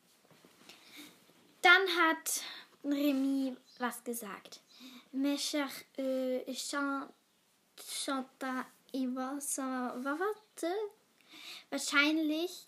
Dann 1.63 1.83
hat 1.99 2.43
Remy 2.85 3.57
was 3.79 4.03
gesagt. 4.03 4.61
Mescher 5.13 5.69
äh, 5.97 6.53
chanta 7.77 8.67
Iva 8.93 9.39
warte. 9.39 10.75
Wahrscheinlich 11.69 12.67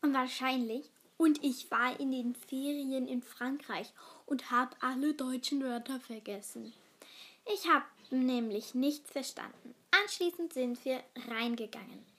und 0.00 0.14
wahrscheinlich. 0.14 0.90
Und 1.16 1.44
ich 1.44 1.70
war 1.70 1.98
in 2.00 2.10
den 2.10 2.34
Ferien 2.34 3.06
in 3.06 3.22
Frankreich 3.22 3.92
und 4.26 4.50
habe 4.50 4.76
alle 4.80 5.14
deutschen 5.14 5.62
Wörter 5.62 6.00
vergessen. 6.00 6.72
Ich 7.54 7.68
habe 7.68 7.84
nämlich 8.10 8.74
nichts 8.74 9.10
verstanden. 9.10 9.74
Anschließend 9.90 10.52
sind 10.52 10.84
wir 10.84 11.02
reingegangen. 11.28 12.11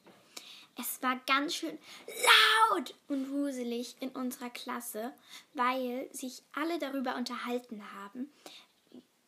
Es 0.75 1.01
war 1.03 1.19
ganz 1.27 1.55
schön 1.55 1.77
laut 2.07 2.95
und 3.07 3.29
wuselig 3.29 3.95
in 3.99 4.09
unserer 4.09 4.49
Klasse, 4.49 5.13
weil 5.53 6.09
sich 6.11 6.41
alle 6.53 6.79
darüber 6.79 7.15
unterhalten 7.15 7.83
haben, 7.95 8.33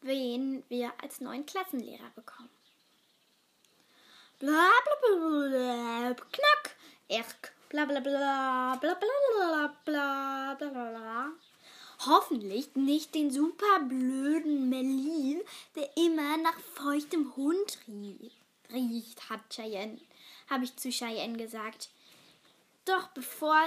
wen 0.01 0.63
wir 0.69 0.91
als 1.01 1.21
neuen 1.21 1.45
Klassenlehrer 1.45 2.09
bekommen. 2.15 2.49
Bla 4.39 4.69
bla 4.83 5.47
bla, 5.47 6.13
knack, 6.13 6.75
erk, 7.07 7.53
bla 7.69 7.85
bla 7.85 7.99
bla, 7.99 8.75
bla 8.81 8.95
bla 8.95 9.75
bla 9.85 10.55
bla 10.55 10.69
bla. 10.69 11.31
Hoffentlich 12.07 12.75
nicht 12.75 13.15
den 13.15 13.31
super 13.31 13.79
blöden 13.79 14.69
Merlin, 14.69 15.41
der 15.75 15.95
immer 15.95 16.37
nach 16.37 16.59
feuchtem 16.59 17.35
Hund 17.35 17.77
riecht, 18.71 19.29
hat 19.29 19.39
Cheyenne, 19.49 19.99
habe 20.49 20.63
ich 20.63 20.75
zu 20.75 20.89
Cheyenne 20.89 21.37
gesagt. 21.37 21.89
Doch 22.85 23.07
bevor 23.09 23.57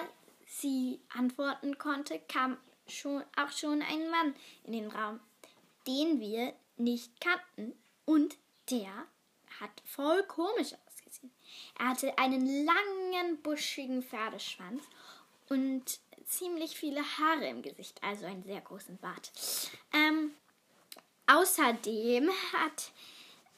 sie 0.47 1.01
antworten 1.11 1.79
konnte, 1.79 2.21
kam 2.29 2.57
schon, 2.87 3.23
auch 3.37 3.53
schon 3.53 3.83
ein 3.83 4.11
Mann 4.11 4.35
in 4.65 4.73
den 4.73 4.91
Raum, 4.91 5.21
den 5.87 6.21
wir 6.21 6.55
nicht 6.77 7.21
kannten 7.21 7.77
und 8.05 8.37
der 8.71 9.07
hat 9.61 9.71
voll 9.85 10.23
komisch 10.25 10.73
ausgesehen. 10.87 11.33
Er 11.79 11.89
hatte 11.89 12.17
einen 12.19 12.65
langen, 12.65 13.43
buschigen 13.43 14.03
Pferdeschwanz 14.03 14.85
und 15.49 16.01
ziemlich 16.25 16.77
viele 16.77 17.03
Haare 17.03 17.49
im 17.49 17.63
Gesicht, 17.63 18.03
also 18.03 18.27
einen 18.27 18.45
sehr 18.45 18.61
großen 18.61 18.99
Bart. 18.99 19.33
Ähm, 19.93 20.33
außerdem 21.27 22.31
hat 22.53 22.93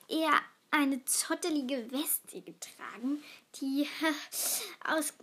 er 0.08 0.32
eine 0.70 1.04
zottelige 1.04 1.90
Weste 1.90 2.40
getragen, 2.40 3.22
die, 3.56 3.88
aus, 4.84 5.14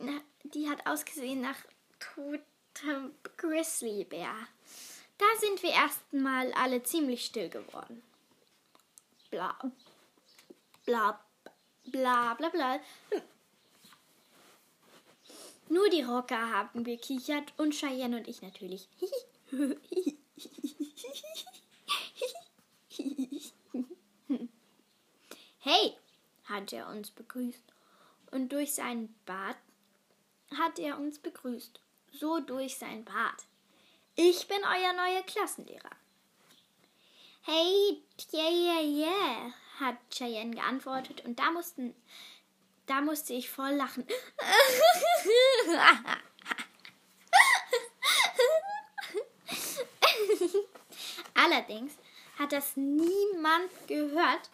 die 0.44 0.70
hat 0.70 0.86
ausgesehen 0.86 1.42
nach 1.42 1.58
totem 2.00 3.12
Grizzlybär. 3.38 4.34
Da 5.18 5.26
sind 5.40 5.64
wir 5.64 5.72
erstmal 5.72 6.54
alle 6.54 6.84
ziemlich 6.84 7.26
still 7.26 7.50
geworden. 7.50 8.04
Bla, 9.32 9.58
bla, 10.86 11.20
bla, 11.86 12.34
bla, 12.36 12.50
bla. 12.50 12.80
Nur 15.70 15.90
die 15.90 16.04
Rocker 16.04 16.52
haben 16.52 16.84
gekichert 16.84 17.54
und 17.58 17.74
Cheyenne 17.74 18.18
und 18.18 18.28
ich 18.28 18.42
natürlich. 18.42 18.88
hey, 25.68 25.98
hat 26.46 26.72
er 26.72 26.88
uns 26.88 27.12
begrüßt. 27.12 27.62
Und 28.32 28.54
durch 28.54 28.74
seinen 28.74 29.14
Bart 29.26 29.58
hat 30.58 30.80
er 30.80 30.98
uns 30.98 31.20
begrüßt. 31.20 31.82
So 32.12 32.40
durch 32.40 32.78
sein 32.78 33.04
Bart. 33.04 33.46
Ich 34.16 34.48
bin 34.48 34.64
euer 34.64 34.94
neuer 34.94 35.24
Klassenlehrer. 35.24 35.92
Hey, 37.42 38.02
yeah, 38.34 38.50
yeah, 38.50 38.82
yeah, 38.82 39.54
hat 39.80 39.98
Cheyenne 40.10 40.56
geantwortet 40.56 41.24
und 41.24 41.38
da 41.40 41.52
mussten 41.52 41.94
da 42.88 43.00
musste 43.02 43.34
ich 43.34 43.48
voll 43.50 43.74
lachen. 43.74 44.08
Allerdings 51.34 51.94
hat 52.40 52.54
das 52.54 52.78
niemand 52.78 53.70
gehört, 53.88 54.50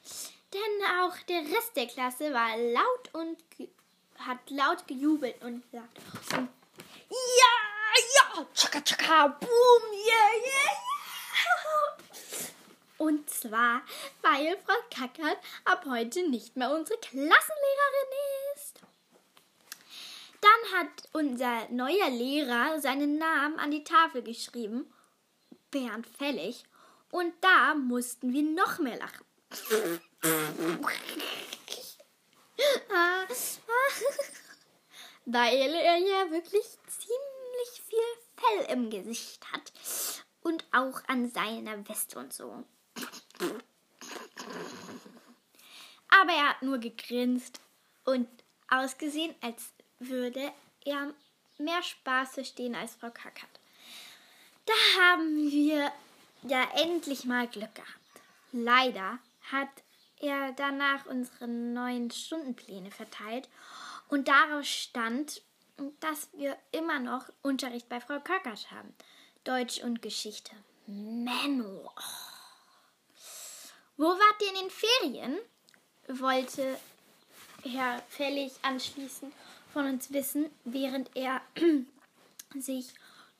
denn 0.53 0.87
auch 1.01 1.17
der 1.27 1.41
Rest 1.41 1.75
der 1.75 1.87
Klasse 1.87 2.33
war 2.33 2.57
laut 2.57 3.13
und 3.13 3.37
hat 4.19 4.49
laut 4.49 4.87
gejubelt 4.87 5.41
und 5.41 5.63
gesagt: 5.63 5.97
Ja, 6.31 7.53
ja, 8.15 8.45
tschakka, 8.53 8.81
tschakka, 8.81 9.27
boom, 9.27 9.93
yeah, 9.93 10.33
yeah, 10.35 10.71
yeah. 10.71 10.93
Und 12.97 13.29
zwar, 13.29 13.81
weil 14.21 14.57
Frau 14.65 14.75
Kackert 14.89 15.37
ab 15.65 15.85
heute 15.89 16.29
nicht 16.29 16.55
mehr 16.55 16.71
unsere 16.71 16.97
Klassenlehrerin 16.99 18.13
ist. 18.55 18.79
Dann 20.39 20.79
hat 20.79 21.09
unser 21.11 21.67
neuer 21.69 22.09
Lehrer 22.09 22.79
seinen 22.79 23.17
Namen 23.17 23.59
an 23.59 23.71
die 23.71 23.83
Tafel 23.83 24.23
geschrieben, 24.23 24.91
Bernd 25.71 26.07
Fällig, 26.07 26.63
und 27.11 27.33
da 27.41 27.75
mussten 27.75 28.33
wir 28.33 28.43
noch 28.43 28.79
mehr 28.79 28.97
lachen. 28.97 29.25
weil 35.25 35.73
er 35.73 35.97
ja 35.97 36.31
wirklich 36.31 36.63
ziemlich 36.87 37.81
viel 37.85 37.99
Fell 38.37 38.63
im 38.71 38.89
Gesicht 38.89 39.45
hat 39.51 39.73
und 40.41 40.63
auch 40.71 41.01
an 41.07 41.29
seiner 41.29 41.85
Weste 41.89 42.19
und 42.19 42.31
so. 42.31 42.63
Aber 46.07 46.31
er 46.31 46.47
hat 46.49 46.61
nur 46.61 46.77
gegrinst 46.77 47.59
und 48.05 48.29
ausgesehen, 48.69 49.35
als 49.41 49.73
würde 49.99 50.53
er 50.85 51.13
mehr 51.57 51.83
Spaß 51.83 52.35
verstehen 52.35 52.75
als 52.75 52.95
Frau 52.95 53.09
Kackert. 53.09 53.59
Da 54.65 54.73
haben 55.01 55.51
wir 55.51 55.91
ja 56.43 56.65
endlich 56.75 57.25
mal 57.25 57.45
Glück 57.47 57.75
gehabt. 57.75 58.21
Leider 58.53 59.19
hat 59.51 59.82
er 60.23 60.53
danach 60.53 61.05
unsere 61.05 61.47
neuen 61.47 62.09
Stundenpläne 62.09 62.91
verteilt 62.91 63.49
und 64.07 64.27
daraus 64.27 64.67
stand, 64.67 65.41
dass 65.99 66.29
wir 66.33 66.57
immer 66.71 66.99
noch 66.99 67.25
Unterricht 67.41 67.89
bei 67.89 67.99
Frau 67.99 68.19
Kackert 68.19 68.71
haben. 68.71 68.93
Deutsch 69.43 69.83
und 69.83 70.01
Geschichte. 70.01 70.51
Menno. 70.87 71.91
Wo 73.97 74.05
wart 74.05 74.41
ihr 74.41 74.49
in 74.49 74.55
den 74.55 74.69
Ferien? 74.69 75.39
wollte 76.07 76.77
Herr 77.63 78.01
Fällig 78.09 78.51
anschließend 78.61 79.33
von 79.71 79.87
uns 79.87 80.11
wissen, 80.11 80.49
während 80.65 81.15
er 81.15 81.41
sich 82.59 82.93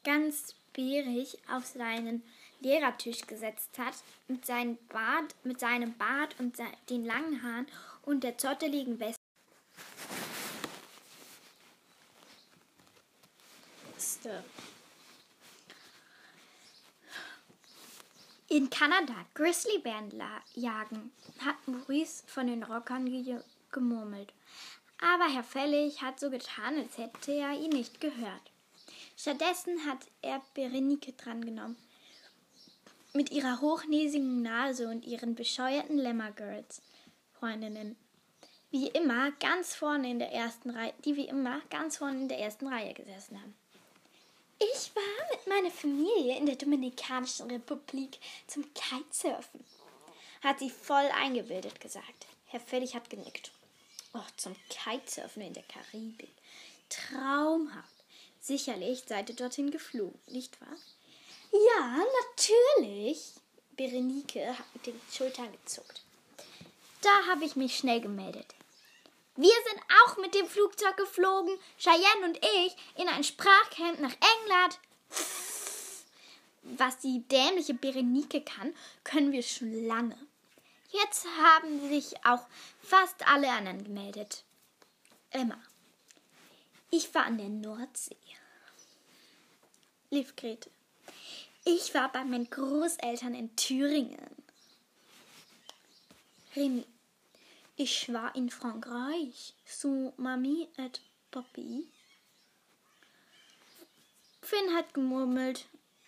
ganz 0.03 0.55
bärig 0.73 1.37
auf 1.49 1.65
seinen 1.65 2.23
Lehrertisch 2.63 3.27
gesetzt 3.27 3.77
hat, 3.77 3.93
mit 4.27 4.45
seinem 4.45 4.77
Bart, 4.87 5.35
mit 5.43 5.59
seinem 5.59 5.97
Bart 5.97 6.35
und 6.39 6.57
den 6.89 7.05
langen 7.05 7.43
Haaren 7.43 7.67
und 8.03 8.23
der 8.23 8.37
zotteligen 8.37 8.99
Weste. 8.99 9.19
In 18.47 18.69
Kanada 18.69 19.25
Grizzlybären 19.33 20.13
jagen, 20.53 21.11
hat 21.39 21.67
Maurice 21.67 22.23
von 22.27 22.47
den 22.47 22.63
Rockern 22.63 23.05
ge 23.05 23.41
gemurmelt. 23.71 24.31
Aber 25.01 25.27
Herr 25.27 25.43
Fällig 25.43 26.01
hat 26.01 26.19
so 26.19 26.29
getan, 26.29 26.77
als 26.77 26.97
hätte 26.97 27.33
er 27.33 27.53
ihn 27.53 27.71
nicht 27.71 27.99
gehört. 27.99 28.51
Stattdessen 29.17 29.85
hat 29.85 30.07
er 30.21 30.41
Berenike 30.53 31.11
drangenommen 31.13 31.75
mit 33.13 33.31
ihrer 33.31 33.61
hochnäsigen 33.61 34.41
Nase 34.41 34.87
und 34.87 35.05
ihren 35.05 35.35
bescheuerten 35.35 35.97
Lämmergirls, 35.97 36.81
Freundinnen. 37.39 37.95
Wie 38.71 38.87
immer 38.87 39.31
ganz 39.33 39.75
vorne 39.75 40.09
in 40.09 40.17
der 40.17 40.31
ersten 40.31 40.71
Reihe, 40.71 40.93
die 41.05 41.15
wie 41.15 41.27
immer 41.27 41.61
ganz 41.69 41.97
vorne 41.97 42.21
in 42.21 42.27
der 42.27 42.39
ersten 42.39 42.67
Reihe 42.67 42.93
gesessen 42.95 43.39
haben. 43.39 43.53
Ich 44.57 44.95
war 44.95 45.27
mit 45.31 45.45
meiner 45.47 45.69
Familie 45.69 46.37
in 46.37 46.47
der 46.47 46.55
Dominikanischen 46.55 47.51
Republik 47.51 48.17
zum 48.47 48.65
Kitesurfen, 48.73 49.63
hat 50.41 50.57
sie 50.59 50.71
voll 50.71 51.07
eingebildet 51.21 51.79
gesagt. 51.79 52.25
Herr 52.47 52.59
Fellig 52.59 52.95
hat 52.95 53.09
genickt. 53.09 53.51
Oh, 54.13 54.25
zum 54.37 54.55
Kitesurfen 54.69 55.43
in 55.43 55.53
der 55.53 55.63
Karibik. 55.63 56.33
Traumhaft. 56.89 57.93
Sicherlich 58.39 59.03
seid 59.07 59.29
ihr 59.29 59.35
dorthin 59.35 59.69
geflogen, 59.69 60.19
nicht 60.27 60.59
wahr? 60.61 60.77
Ja, 61.53 62.03
natürlich. 62.25 63.33
Berenike 63.77 64.57
hat 64.57 64.65
mit 64.73 64.87
den 64.87 64.99
Schultern 65.11 65.51
gezuckt. 65.51 66.01
Da 67.01 67.27
habe 67.29 67.45
ich 67.45 67.55
mich 67.55 67.77
schnell 67.77 68.01
gemeldet. 68.01 68.55
Wir 69.35 69.53
sind 69.67 69.81
auch 70.03 70.17
mit 70.17 70.35
dem 70.35 70.47
Flugzeug 70.47 70.97
geflogen, 70.97 71.57
Cheyenne 71.77 72.25
und 72.25 72.37
ich, 72.37 72.75
in 72.95 73.07
ein 73.07 73.23
Sprachcamp 73.23 73.99
nach 73.99 74.13
England. 74.13 74.79
Was 76.63 76.99
die 76.99 77.27
dämliche 77.27 77.73
Berenike 77.73 78.41
kann, 78.41 78.75
können 79.03 79.31
wir 79.31 79.43
schon 79.43 79.85
lange. 79.85 80.17
Jetzt 80.89 81.25
haben 81.25 81.89
sich 81.89 82.25
auch 82.25 82.45
fast 82.81 83.27
alle 83.27 83.49
anderen 83.49 83.83
gemeldet. 83.83 84.43
Emma. 85.31 85.57
Ich 86.91 87.13
war 87.15 87.25
an 87.25 87.39
der 87.39 87.49
Nordsee. 87.49 88.15
Lief 90.11 90.35
Grete. 90.35 90.69
Ich 91.65 91.93
war 91.93 92.11
bei 92.11 92.23
meinen 92.25 92.49
Großeltern 92.49 93.33
in 93.33 93.55
Thüringen. 93.55 94.17
Remy. 96.55 96.85
Ich 97.75 98.11
war 98.13 98.35
in 98.35 98.49
Frankreich. 98.49 99.53
So 99.65 100.13
Mami 100.17 100.67
et 100.77 101.01
Papi. 101.31 101.87
Finn 104.41 104.75
hat 104.75 104.93
gemurmelt. 104.93 105.65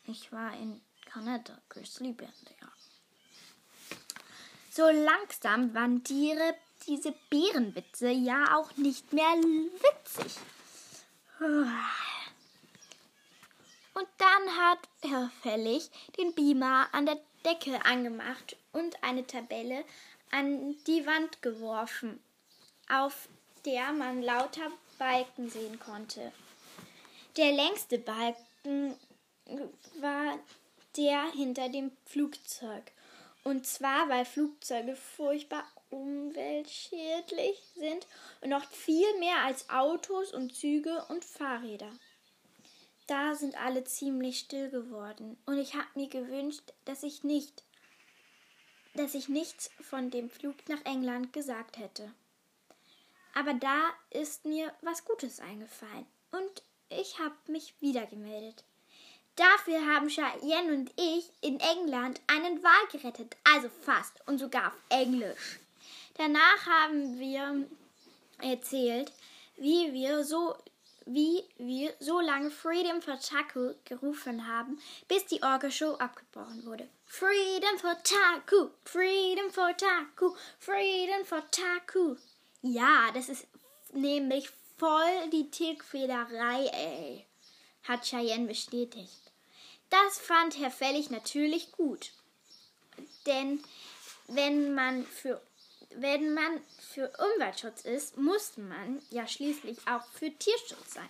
Ich 0.08 0.32
war 0.32 0.54
in 0.54 0.82
Kanada. 1.06 1.58
Grizzly 1.70 2.12
Band, 2.12 2.34
ja. 2.62 2.68
So 4.70 4.90
langsam 4.90 5.74
waren 5.74 6.04
Tiere 6.04 6.56
diese 6.86 7.14
Bärenwitze 7.30 8.10
ja 8.10 8.58
auch 8.58 8.76
nicht 8.76 9.14
mehr 9.14 9.34
witzig. 9.34 10.36
Hat 14.76 16.18
den 16.18 16.34
Beamer 16.34 16.88
an 16.92 17.06
der 17.06 17.20
Decke 17.46 17.86
angemacht 17.86 18.58
und 18.74 19.02
eine 19.04 19.26
Tabelle 19.26 19.86
an 20.32 20.76
die 20.88 21.06
Wand 21.06 21.42
geworfen, 21.42 22.20
auf 22.90 23.30
der 23.66 23.94
man 23.94 24.22
lauter 24.22 24.72
Balken 24.98 25.50
sehen 25.50 25.80
konnte. 25.80 26.32
Der 27.38 27.52
längste 27.52 28.00
Balken 28.00 28.96
war 30.00 30.40
der 30.98 31.32
hinter 31.32 31.70
dem 31.70 31.92
Flugzeug. 32.06 32.92
Und 33.44 33.68
zwar, 33.68 34.10
weil 34.10 34.26
Flugzeuge 34.26 34.96
furchtbar 34.96 35.66
umweltschädlich 35.90 37.62
sind 37.76 38.08
und 38.42 38.50
noch 38.50 38.66
viel 38.66 39.20
mehr 39.20 39.38
als 39.46 39.70
Autos 39.70 40.34
und 40.34 40.56
Züge 40.56 41.06
und 41.10 41.24
Fahrräder. 41.24 41.92
Da 43.08 43.36
sind 43.36 43.56
alle 43.62 43.84
ziemlich 43.84 44.40
still 44.40 44.70
geworden 44.70 45.38
und 45.46 45.60
ich 45.60 45.76
habe 45.76 45.88
mir 45.94 46.10
gewünscht, 46.10 46.74
dass 46.86 47.04
ich 47.04 47.24
nicht, 47.24 47.64
dass 48.96 49.14
ich 49.14 49.30
nichts 49.30 49.70
von 49.82 50.10
dem 50.10 50.30
Flug 50.30 50.56
nach 50.68 50.84
England 50.86 51.32
gesagt 51.32 51.78
hätte. 51.78 52.12
Aber 53.36 53.54
da 53.54 53.90
ist 54.10 54.46
mir 54.46 54.74
was 54.82 55.06
Gutes 55.06 55.40
eingefallen 55.40 56.08
und 56.32 56.64
ich 56.90 57.20
habe 57.20 57.36
mich 57.48 57.76
wieder 57.80 58.06
gemeldet. 58.08 58.64
Dafür 59.36 59.86
haben 59.86 60.08
Cheyenne 60.08 60.74
und 60.74 60.92
ich 60.96 61.30
in 61.42 61.60
England 61.60 62.22
einen 62.28 62.64
Wal 62.64 62.88
gerettet, 62.92 63.36
also 63.44 63.70
fast 63.82 64.14
und 64.28 64.40
sogar 64.40 64.68
auf 64.68 64.78
Englisch. 64.90 65.60
Danach 66.18 66.66
haben 66.66 67.20
wir 67.20 67.68
erzählt, 68.42 69.12
wie 69.58 69.92
wir 69.92 70.24
so 70.24 70.56
wie 71.06 71.44
wir 71.58 71.94
so 72.00 72.20
lange 72.20 72.50
Freedom 72.50 73.02
for 73.02 73.20
Taku 73.20 73.74
gerufen 73.86 74.48
haben, 74.48 74.80
bis 75.08 75.26
die 75.26 75.42
Orgelshow 75.44 75.96
abgebrochen 75.96 76.66
wurde. 76.66 76.88
Freedom 77.06 77.78
for 77.80 77.96
Taku, 78.04 78.70
Freedom 78.84 79.52
for 79.52 79.76
Taku, 79.78 80.36
Freedom 80.60 81.26
for 81.26 81.44
Taku. 81.52 82.16
Ja, 82.62 83.12
das 83.14 83.30
ist 83.30 83.48
nämlich 83.94 84.50
voll 84.78 85.30
die 85.32 85.50
Tierquälerei, 85.52 86.66
ey, 86.68 87.26
hat 87.84 88.04
Cheyenne 88.06 88.48
bestätigt. 88.48 89.32
Das 89.90 90.18
fand 90.18 90.58
Herr 90.58 90.72
Fellig 90.72 91.12
natürlich 91.12 91.72
gut. 91.72 92.12
Denn 93.26 93.64
wenn 94.28 94.74
man 94.74 95.06
für 95.06 95.40
wenn 95.96 96.34
man 96.34 96.62
für 96.80 97.12
Umweltschutz 97.36 97.82
ist, 97.82 98.18
muss 98.18 98.58
man 98.58 99.02
ja 99.10 99.28
schließlich 99.28 99.78
auch 99.88 100.06
für 100.08 100.32
Tierschutz 100.32 100.94
sein. 100.94 101.10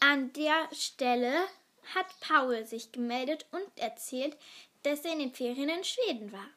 An 0.00 0.32
der 0.32 0.68
Stelle 0.72 1.46
hat 1.94 2.06
Paul 2.20 2.64
sich 2.66 2.92
gemeldet 2.92 3.46
und 3.52 3.66
erzählt, 3.76 4.36
dass 4.82 5.04
er 5.04 5.12
in 5.12 5.18
den 5.18 5.34
Ferien 5.34 5.68
in 5.68 5.84
Schweden 5.84 6.32
war. 6.32 6.48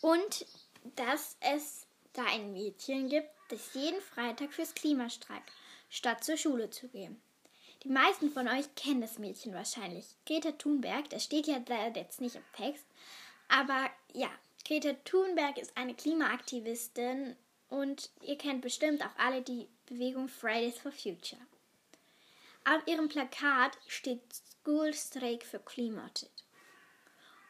Und 0.00 0.46
dass 0.96 1.36
es 1.40 1.86
da 2.12 2.24
ein 2.24 2.52
Mädchen 2.52 3.08
gibt, 3.08 3.28
das 3.48 3.74
jeden 3.74 4.00
Freitag 4.00 4.52
fürs 4.52 4.74
Klimastreik 4.74 5.42
statt 5.90 6.24
zur 6.24 6.36
Schule 6.36 6.70
zu 6.70 6.88
gehen. 6.88 7.20
Die 7.84 7.88
meisten 7.88 8.30
von 8.30 8.48
euch 8.48 8.74
kennen 8.76 9.00
das 9.00 9.18
Mädchen 9.18 9.52
wahrscheinlich. 9.54 10.06
Greta 10.24 10.52
Thunberg, 10.52 11.10
das 11.10 11.24
steht 11.24 11.46
ja 11.46 11.58
da 11.58 11.88
jetzt 11.88 12.20
nicht 12.20 12.36
im 12.36 12.44
Text. 12.56 12.86
Aber 13.48 13.90
ja, 14.14 14.30
Greta 14.66 14.92
Thunberg 15.04 15.58
ist 15.58 15.76
eine 15.76 15.94
Klimaaktivistin 15.94 17.36
und 17.68 18.10
ihr 18.22 18.38
kennt 18.38 18.62
bestimmt 18.62 19.02
auch 19.02 19.16
alle 19.18 19.42
die 19.42 19.68
Bewegung 19.86 20.28
Fridays 20.28 20.78
for 20.78 20.92
Future. 20.92 21.40
Auf 22.64 22.86
ihrem 22.86 23.08
Plakat 23.08 23.76
steht 23.88 24.20
School 24.32 24.94
Strike 24.94 25.44
für 25.44 25.58
Klimatit. 25.58 26.30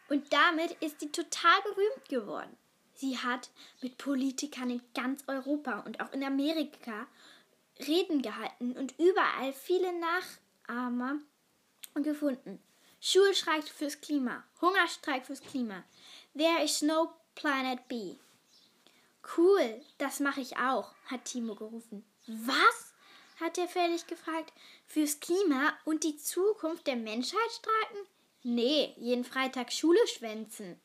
Und 0.08 0.32
damit 0.32 0.72
ist 0.80 1.00
sie 1.00 1.12
total 1.12 1.60
berühmt 1.62 2.08
geworden. 2.08 2.56
Sie 2.94 3.18
hat 3.18 3.50
mit 3.80 3.98
Politikern 3.98 4.70
in 4.70 4.82
ganz 4.94 5.24
Europa 5.26 5.80
und 5.80 6.00
auch 6.00 6.12
in 6.12 6.24
Amerika 6.24 7.06
Reden 7.86 8.22
gehalten 8.22 8.72
und 8.72 8.94
überall 8.98 9.52
viele 9.52 9.92
Nachahmer 9.98 11.18
gefunden. 11.94 12.62
Schulstreik 13.00 13.64
fürs 13.64 14.00
Klima. 14.00 14.44
Hungerstreik 14.60 15.26
fürs 15.26 15.40
Klima. 15.40 15.82
There 16.34 16.62
is 16.62 16.82
no 16.82 17.12
planet 17.34 17.88
B. 17.88 18.16
Cool, 19.36 19.80
das 19.98 20.20
mache 20.20 20.40
ich 20.40 20.56
auch, 20.56 20.92
hat 21.06 21.24
Timo 21.24 21.54
gerufen. 21.54 22.04
Was? 22.26 22.92
hat 23.42 23.58
er 23.58 23.68
fertig 23.68 24.06
gefragt. 24.06 24.52
Fürs 24.86 25.20
Klima 25.20 25.76
und 25.84 26.04
die 26.04 26.16
Zukunft 26.16 26.86
der 26.86 26.96
Menschheit 26.96 27.50
streiken? 27.50 28.06
Nee, 28.44 28.94
jeden 28.96 29.24
Freitag 29.24 29.72
Schule 29.72 29.98
schwänzen. 30.06 30.80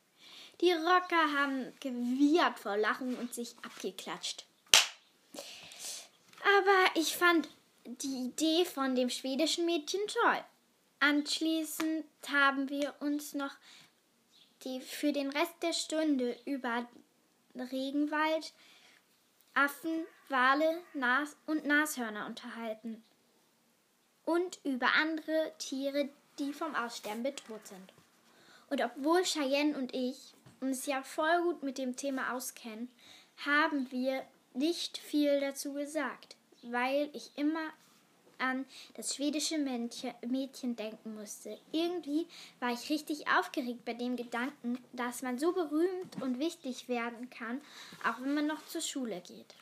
Die 0.61 0.71
Rocker 0.71 1.33
haben 1.37 1.71
gewiehert 1.79 2.59
vor 2.59 2.77
Lachen 2.77 3.15
und 3.15 3.33
sich 3.33 3.55
abgeklatscht. 3.63 4.45
Aber 5.33 6.99
ich 6.99 7.15
fand 7.15 7.47
die 7.85 8.27
Idee 8.27 8.65
von 8.65 8.95
dem 8.95 9.09
schwedischen 9.09 9.65
Mädchen 9.65 10.01
toll. 10.07 10.43
Anschließend 10.99 12.05
haben 12.27 12.69
wir 12.69 12.95
uns 12.99 13.33
noch 13.33 13.55
die 14.67 14.81
für 14.81 15.13
den 15.13 15.29
Rest 15.29 15.55
der 15.61 15.73
Stunde 15.73 16.37
über 16.45 16.85
Regenwald, 17.55 18.53
Affen, 19.53 20.05
Wale 20.29 20.81
Nas 20.93 21.37
und 21.45 21.65
Nashörner 21.65 22.25
unterhalten 22.25 23.03
und 24.25 24.59
über 24.63 24.87
andere 25.01 25.53
Tiere, 25.57 26.09
die 26.37 26.51
vom 26.51 26.75
Aussterben 26.75 27.23
bedroht 27.23 27.65
sind. 27.65 27.93
Und 28.69 28.83
obwohl 28.83 29.23
Cheyenne 29.23 29.77
und 29.77 29.93
ich 29.93 30.33
uns 30.59 30.85
ja 30.85 31.01
voll 31.01 31.43
gut 31.43 31.63
mit 31.63 31.77
dem 31.77 31.95
Thema 31.95 32.33
auskennen, 32.33 32.89
haben 33.45 33.89
wir 33.91 34.23
nicht 34.53 34.97
viel 34.97 35.39
dazu 35.39 35.73
gesagt, 35.73 36.35
weil 36.61 37.09
ich 37.13 37.31
immer 37.37 37.71
an 38.39 38.65
das 38.95 39.15
schwedische 39.15 39.57
Mädchen 39.57 40.75
denken 40.75 41.15
musste. 41.15 41.57
Irgendwie 41.71 42.27
war 42.59 42.71
ich 42.71 42.89
richtig 42.89 43.27
aufgeregt 43.27 43.85
bei 43.85 43.93
dem 43.93 44.15
Gedanken, 44.15 44.77
dass 44.93 45.21
man 45.21 45.37
so 45.37 45.51
berühmt 45.51 46.21
und 46.21 46.39
wichtig 46.39 46.87
werden 46.87 47.29
kann, 47.29 47.61
auch 48.03 48.21
wenn 48.21 48.33
man 48.33 48.47
noch 48.47 48.65
zur 48.67 48.81
Schule 48.81 49.21
geht. 49.21 49.55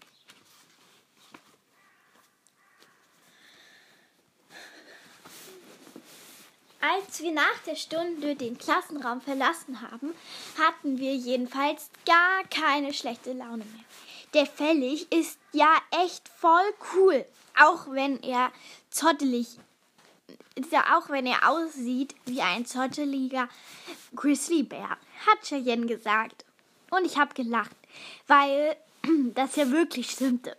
Als 6.82 7.22
wir 7.22 7.32
nach 7.32 7.58
der 7.66 7.76
Stunde 7.76 8.36
den 8.36 8.60
Klassenraum 8.60 9.20
verlassen 9.20 9.82
haben, 9.82 10.14
hatten 10.60 11.00
wir 11.00 11.16
jedenfalls 11.16 11.90
gar 12.06 12.44
keine 12.50 12.94
schlechte 12.94 13.34
Laune 13.34 13.66
mehr. 13.66 13.84
Der 14.36 14.46
Fellig 14.46 15.12
ist 15.12 15.40
ja 15.52 15.78
echt 16.04 16.30
voll 16.30 16.74
cool, 16.94 17.26
auch 17.60 17.92
wenn 17.92 18.22
er 18.24 18.52
zottelig, 18.90 19.58
ja 20.72 20.98
auch 20.98 21.10
wenn 21.10 21.26
er 21.26 21.50
aussieht 21.50 22.16
wie 22.26 22.42
ein 22.42 22.66
zotteliger 22.66 23.50
Grizzlybär, 24.16 24.90
hat 24.90 25.44
Cheyenne 25.44 25.86
gesagt. 25.86 26.46
Und 26.92 27.06
ich 27.06 27.18
habe 27.18 27.34
gelacht, 27.34 27.76
weil 28.28 28.76
das 29.34 29.56
ja 29.56 29.70
wirklich 29.72 30.12
stimmte. 30.12 30.56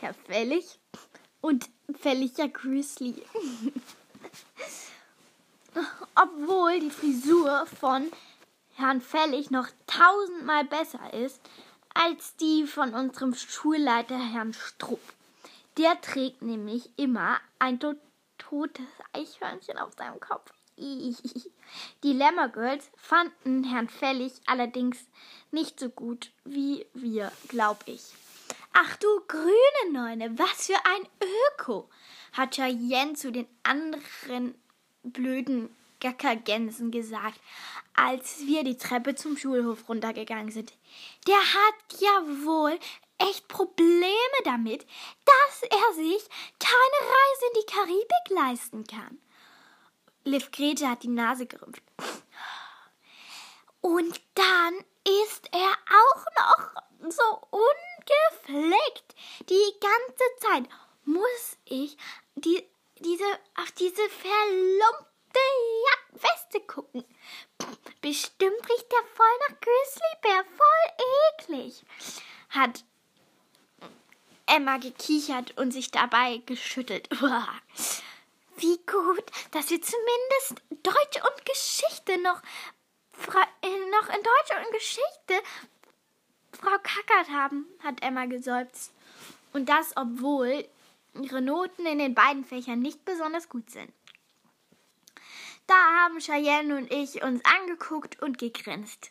Herr 0.00 0.14
Fellig 0.26 0.78
und 1.40 1.68
fälliger 2.00 2.48
Grizzly. 2.48 3.22
Obwohl 6.14 6.80
die 6.80 6.90
Frisur 6.90 7.66
von 7.80 8.10
Herrn 8.76 9.00
Fellig 9.00 9.50
noch 9.50 9.68
tausendmal 9.86 10.64
besser 10.64 11.12
ist 11.12 11.40
als 11.94 12.36
die 12.36 12.66
von 12.66 12.92
unserem 12.92 13.34
Schulleiter 13.34 14.18
Herrn 14.18 14.52
Strupp. 14.52 15.00
Der 15.78 16.00
trägt 16.00 16.42
nämlich 16.42 16.90
immer 16.96 17.40
ein 17.58 17.80
to 17.80 17.94
totes 18.38 18.86
Eichhörnchen 19.12 19.78
auf 19.78 19.94
seinem 19.94 20.20
Kopf. 20.20 20.52
Die 20.76 22.12
Lemmer 22.12 22.48
Girls 22.48 22.90
fanden 22.96 23.64
Herrn 23.64 23.88
Fellig 23.88 24.32
allerdings 24.46 24.98
nicht 25.50 25.78
so 25.78 25.88
gut 25.88 26.32
wie 26.44 26.86
wir, 26.94 27.30
glaub 27.48 27.82
ich. 27.86 28.02
Ach 28.72 28.96
du 28.96 29.06
grüne 29.28 29.92
Neune, 29.92 30.36
was 30.36 30.66
für 30.66 30.74
ein 30.74 31.08
Öko, 31.58 31.88
hat 32.32 32.56
Cheyenne 32.56 33.14
zu 33.14 33.30
den 33.30 33.46
anderen 33.62 34.56
blöden 35.04 35.74
Gackergänsen 36.00 36.90
gesagt, 36.90 37.40
als 37.94 38.40
wir 38.46 38.64
die 38.64 38.76
Treppe 38.76 39.14
zum 39.14 39.36
Schulhof 39.36 39.88
runtergegangen 39.88 40.50
sind. 40.50 40.72
Der 41.28 41.36
hat 41.36 42.00
ja 42.00 42.44
wohl 42.44 42.78
echt 43.18 43.48
Probleme 43.48 44.38
damit, 44.44 44.86
dass 45.24 45.62
er 45.62 45.94
sich 45.94 46.28
keine 46.58 47.00
Reise 47.00 47.44
in 47.48 47.60
die 47.60 47.72
Karibik 47.72 48.30
leisten 48.30 48.84
kann. 48.86 49.20
Liv 50.24 50.50
Grete 50.50 50.88
hat 50.88 51.02
die 51.02 51.08
Nase 51.08 51.46
gerümpft. 51.46 51.82
Und 53.80 54.20
dann 54.34 54.74
ist 55.22 55.48
er 55.52 55.76
auch 55.90 56.24
noch 56.38 57.10
so 57.10 57.48
ungepflegt. 57.50 59.14
Die 59.50 59.74
ganze 59.80 60.24
Zeit 60.40 60.68
muss 61.04 61.58
ich 61.66 61.98
die 62.36 62.66
diese, 62.98 63.24
auf 63.56 63.70
diese 63.72 64.08
verlumpte 64.08 65.40
Weste 66.12 66.60
gucken. 66.60 67.04
Bestimmt 68.00 68.68
riecht 68.68 68.92
der 68.92 69.04
voll 69.14 69.26
nach 69.48 69.60
Grizzlybär, 69.60 70.44
voll 70.56 71.38
eklig, 71.38 71.84
hat 72.50 72.84
Emma 74.46 74.78
gekichert 74.78 75.56
und 75.56 75.72
sich 75.72 75.90
dabei 75.90 76.42
geschüttelt. 76.46 77.08
Wie 78.56 78.78
gut, 78.86 79.24
dass 79.50 79.70
wir 79.70 79.80
zumindest 79.80 80.62
Deutsch 80.82 81.22
und 81.22 81.46
Geschichte 81.46 82.18
noch, 82.18 82.40
äh, 83.62 83.90
noch 83.90 84.08
in 84.08 84.22
Deutsch 84.22 84.66
und 84.66 84.72
Geschichte 84.72 85.34
Frau 86.52 86.76
Kackert 86.82 87.30
haben, 87.30 87.66
hat 87.82 88.02
Emma 88.02 88.26
geseufzt. 88.26 88.92
Und 89.52 89.68
das, 89.68 89.96
obwohl 89.96 90.66
ihre 91.20 91.42
Noten 91.42 91.86
in 91.86 91.98
den 91.98 92.14
beiden 92.14 92.44
Fächern 92.44 92.80
nicht 92.80 93.04
besonders 93.04 93.48
gut 93.48 93.70
sind. 93.70 93.92
Da 95.66 95.74
haben 95.74 96.20
Cheyenne 96.20 96.76
und 96.76 96.92
ich 96.92 97.22
uns 97.22 97.40
angeguckt 97.44 98.20
und 98.20 98.38
gegrinst. 98.38 99.10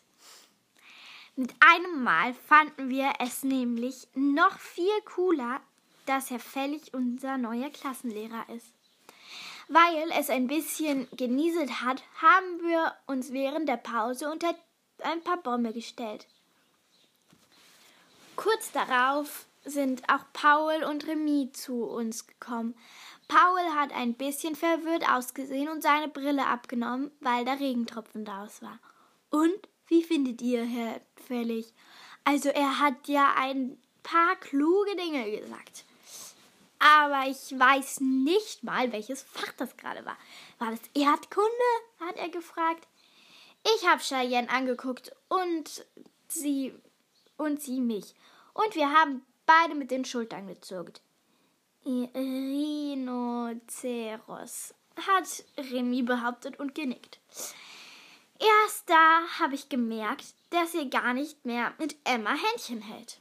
Mit 1.36 1.52
einem 1.58 2.04
Mal 2.04 2.32
fanden 2.32 2.88
wir 2.90 3.12
es 3.18 3.42
nämlich 3.42 4.06
noch 4.14 4.56
viel 4.58 5.00
cooler, 5.04 5.60
dass 6.06 6.30
Herr 6.30 6.38
Fellig 6.38 6.94
unser 6.94 7.38
neuer 7.38 7.70
Klassenlehrer 7.70 8.48
ist. 8.54 8.72
Weil 9.66 10.12
es 10.16 10.30
ein 10.30 10.46
bisschen 10.46 11.08
genieselt 11.16 11.80
hat, 11.82 12.04
haben 12.22 12.60
wir 12.62 12.94
uns 13.06 13.32
während 13.32 13.68
der 13.68 13.78
Pause 13.78 14.30
unter 14.30 14.54
ein 15.02 15.22
paar 15.22 15.38
Bäume 15.38 15.72
gestellt. 15.72 16.28
Kurz 18.36 18.70
darauf 18.70 19.46
sind 19.64 20.08
auch 20.08 20.24
Paul 20.32 20.84
und 20.84 21.06
Remy 21.06 21.50
zu 21.52 21.84
uns 21.84 22.26
gekommen. 22.26 22.76
Paul 23.26 23.60
hat 23.74 23.92
ein 23.92 24.14
bisschen 24.14 24.54
verwirrt 24.54 25.08
ausgesehen 25.08 25.68
und 25.68 25.82
seine 25.82 26.08
Brille 26.08 26.46
abgenommen, 26.46 27.10
weil 27.20 27.44
der 27.44 27.58
Regentropfen 27.58 28.24
daraus 28.24 28.60
war. 28.62 28.78
Und 29.30 29.56
wie 29.94 30.02
findet 30.02 30.42
ihr, 30.42 30.64
Herr 30.64 31.00
Fellig? 31.28 31.72
Also 32.24 32.48
er 32.48 32.80
hat 32.80 33.06
ja 33.06 33.32
ein 33.36 33.78
paar 34.02 34.34
kluge 34.36 34.96
Dinge 34.96 35.30
gesagt. 35.38 35.84
Aber 36.80 37.30
ich 37.30 37.56
weiß 37.56 38.00
nicht 38.00 38.64
mal, 38.64 38.90
welches 38.92 39.22
Fach 39.22 39.52
das 39.56 39.76
gerade 39.76 40.04
war. 40.04 40.16
War 40.58 40.72
das 40.72 40.80
Erdkunde? 40.94 41.48
hat 42.00 42.16
er 42.16 42.28
gefragt. 42.28 42.88
Ich 43.76 43.86
habe 43.86 44.02
Cheyenne 44.02 44.50
angeguckt 44.50 45.12
und 45.28 45.86
sie 46.26 46.74
und 47.36 47.62
sie 47.62 47.80
mich. 47.80 48.16
Und 48.52 48.74
wir 48.74 48.90
haben 48.92 49.24
beide 49.46 49.76
mit 49.76 49.92
den 49.92 50.04
Schultern 50.04 50.48
gezuckt. 50.48 51.00
Rhinoceros, 51.86 53.14
hat 54.96 55.44
Remy 55.56 56.02
behauptet 56.02 56.58
und 56.58 56.74
genickt. 56.74 57.20
Erst 58.38 58.88
da 58.90 59.20
habe 59.38 59.54
ich 59.54 59.68
gemerkt, 59.68 60.34
dass 60.50 60.74
ihr 60.74 60.88
gar 60.88 61.14
nicht 61.14 61.44
mehr 61.44 61.72
mit 61.78 61.96
Emma 62.04 62.34
Händchen 62.34 62.82
hält. 62.82 63.20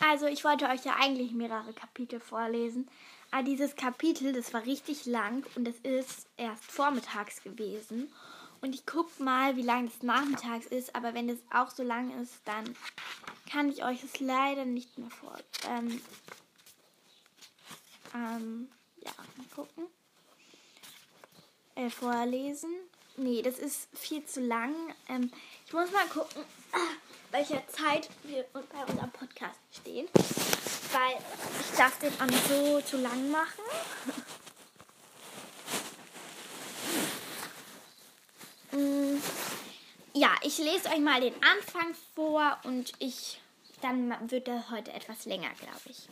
Also, 0.00 0.26
ich 0.26 0.44
wollte 0.44 0.68
euch 0.68 0.84
ja 0.84 0.96
eigentlich 1.00 1.32
mehrere 1.32 1.72
Kapitel 1.72 2.20
vorlesen, 2.20 2.88
aber 3.30 3.42
dieses 3.42 3.74
Kapitel, 3.76 4.32
das 4.32 4.52
war 4.52 4.64
richtig 4.66 5.06
lang 5.06 5.44
und 5.56 5.66
es 5.66 5.78
ist 5.80 6.26
erst 6.36 6.64
vormittags 6.64 7.42
gewesen. 7.42 8.12
Und 8.60 8.74
ich 8.74 8.86
gucke 8.86 9.22
mal, 9.22 9.56
wie 9.56 9.62
lang 9.62 9.86
das 9.86 10.02
nachmittags 10.02 10.64
ist. 10.66 10.94
Aber 10.94 11.12
wenn 11.12 11.28
das 11.28 11.36
auch 11.52 11.68
so 11.68 11.82
lang 11.82 12.18
ist, 12.22 12.40
dann 12.46 12.74
kann 13.50 13.68
ich 13.68 13.84
euch 13.84 14.00
das 14.00 14.20
leider 14.20 14.64
nicht 14.64 14.96
mehr 14.96 15.10
vor. 15.10 15.36
Ähm, 15.68 16.00
ähm, 18.14 18.68
ja, 19.04 19.12
gucken. 19.54 19.84
Äh, 21.74 21.90
vorlesen. 21.90 22.70
Nee, 23.16 23.42
das 23.42 23.58
ist 23.58 23.88
viel 23.94 24.24
zu 24.24 24.40
lang. 24.40 24.74
Ähm, 25.08 25.30
ich 25.66 25.72
muss 25.72 25.90
mal 25.92 26.06
gucken, 26.06 26.42
welcher 27.30 27.66
Zeit 27.68 28.08
wir 28.24 28.44
bei 28.52 28.84
unserem 28.84 29.10
Podcast 29.10 29.58
stehen. 29.72 30.08
Weil 30.14 31.18
ich 31.60 31.76
darf 31.76 31.98
den 31.98 32.12
auch 32.20 32.26
nicht 32.26 32.48
so 32.48 32.80
zu 32.80 32.96
lang 32.98 33.30
machen. 33.30 33.62
Mm, 38.72 39.22
ja, 40.14 40.34
ich 40.42 40.58
lese 40.58 40.88
euch 40.88 40.98
mal 40.98 41.20
den 41.20 41.34
Anfang 41.44 41.94
vor 42.16 42.58
und 42.64 42.92
ich 42.98 43.38
dann 43.84 44.30
wird 44.30 44.48
er 44.48 44.70
heute 44.70 44.92
etwas 44.94 45.26
länger, 45.26 45.50
glaube 45.60 45.90
ich. 45.90 46.08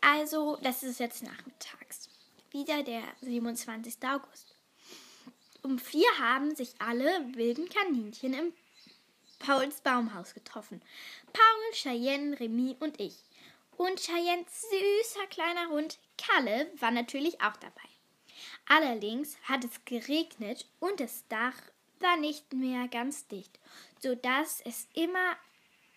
Also, 0.00 0.58
das 0.62 0.82
ist 0.82 0.98
jetzt 0.98 1.22
nachmittags. 1.22 2.03
Wieder 2.54 2.84
der 2.84 3.02
27. 3.20 3.96
August. 4.04 4.54
Um 5.62 5.76
vier 5.76 6.06
haben 6.20 6.54
sich 6.54 6.72
alle 6.78 7.34
wilden 7.34 7.68
Kaninchen 7.68 8.32
im 8.32 8.52
Pauls 9.40 9.80
Baumhaus 9.80 10.34
getroffen. 10.34 10.80
Paul, 11.32 11.72
Cheyenne, 11.72 12.38
Remy 12.38 12.76
und 12.78 13.00
ich. 13.00 13.24
Und 13.76 13.98
Cheyennes 13.98 14.70
süßer 14.70 15.26
kleiner 15.30 15.68
Hund 15.70 15.98
Kalle 16.16 16.70
war 16.78 16.92
natürlich 16.92 17.40
auch 17.40 17.56
dabei. 17.56 17.88
Allerdings 18.68 19.36
hat 19.42 19.64
es 19.64 19.84
geregnet 19.84 20.68
und 20.78 21.00
das 21.00 21.26
Dach 21.26 21.60
war 21.98 22.16
nicht 22.18 22.52
mehr 22.52 22.86
ganz 22.86 23.26
dicht, 23.26 23.58
sodass 23.98 24.60
es 24.60 24.86
immer 24.92 25.36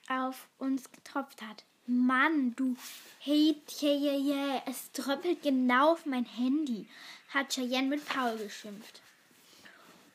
auf 0.10 0.50
uns 0.58 0.92
getropft 0.92 1.44
hat. 1.44 1.66
Mann, 1.88 2.54
du 2.56 2.76
yeah, 3.26 4.62
es 4.66 4.92
tröppelt 4.92 5.42
genau 5.42 5.94
auf 5.94 6.06
mein 6.06 6.26
Handy, 6.26 6.88
hat 7.30 7.54
Cheyenne 7.54 7.88
mit 7.88 8.06
Paul 8.06 8.38
geschimpft. 8.38 9.02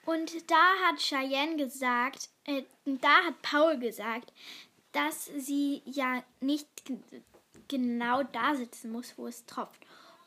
Und 0.04 0.50
da 0.50 0.74
hat 0.85 0.98
Cheyenne 0.98 1.56
gesagt, 1.56 2.28
äh, 2.44 2.62
da 2.85 3.24
hat 3.24 3.40
Paul 3.42 3.78
gesagt, 3.78 4.32
dass 4.92 5.30
sie 5.38 5.82
ja 5.87 6.22
nicht 6.40 6.68
genau 7.68 8.22
da 8.22 8.54
sitzen 8.54 8.92
muss, 8.92 9.14
wo 9.16 9.26
es 9.26 9.46
tropft. 9.46 9.80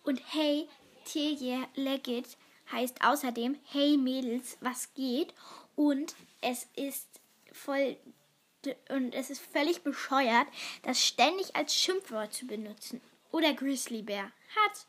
Und 0.04 0.22
hey, 0.34 0.68
Tilje 1.06 1.68
Leggett 1.76 2.38
heißt 2.72 3.04
außerdem 3.04 3.58
Hey 3.72 3.98
Mädels, 3.98 4.58
was 4.62 4.94
geht? 4.96 5.34
Und 5.76 6.16
es 6.42 6.68
ist 6.76 7.08
voll 7.52 7.98
und 8.90 9.14
es 9.14 9.30
ist 9.30 9.42
völlig 9.42 9.84
bescheuert, 9.84 10.48
das 10.84 11.06
ständig 11.06 11.56
als 11.56 11.76
Schimpfwort 11.76 12.34
zu 12.34 12.48
benutzen. 12.48 13.02
Oder 13.32 13.54
Grizzlybär. 13.54 14.32
Hat 14.56 14.86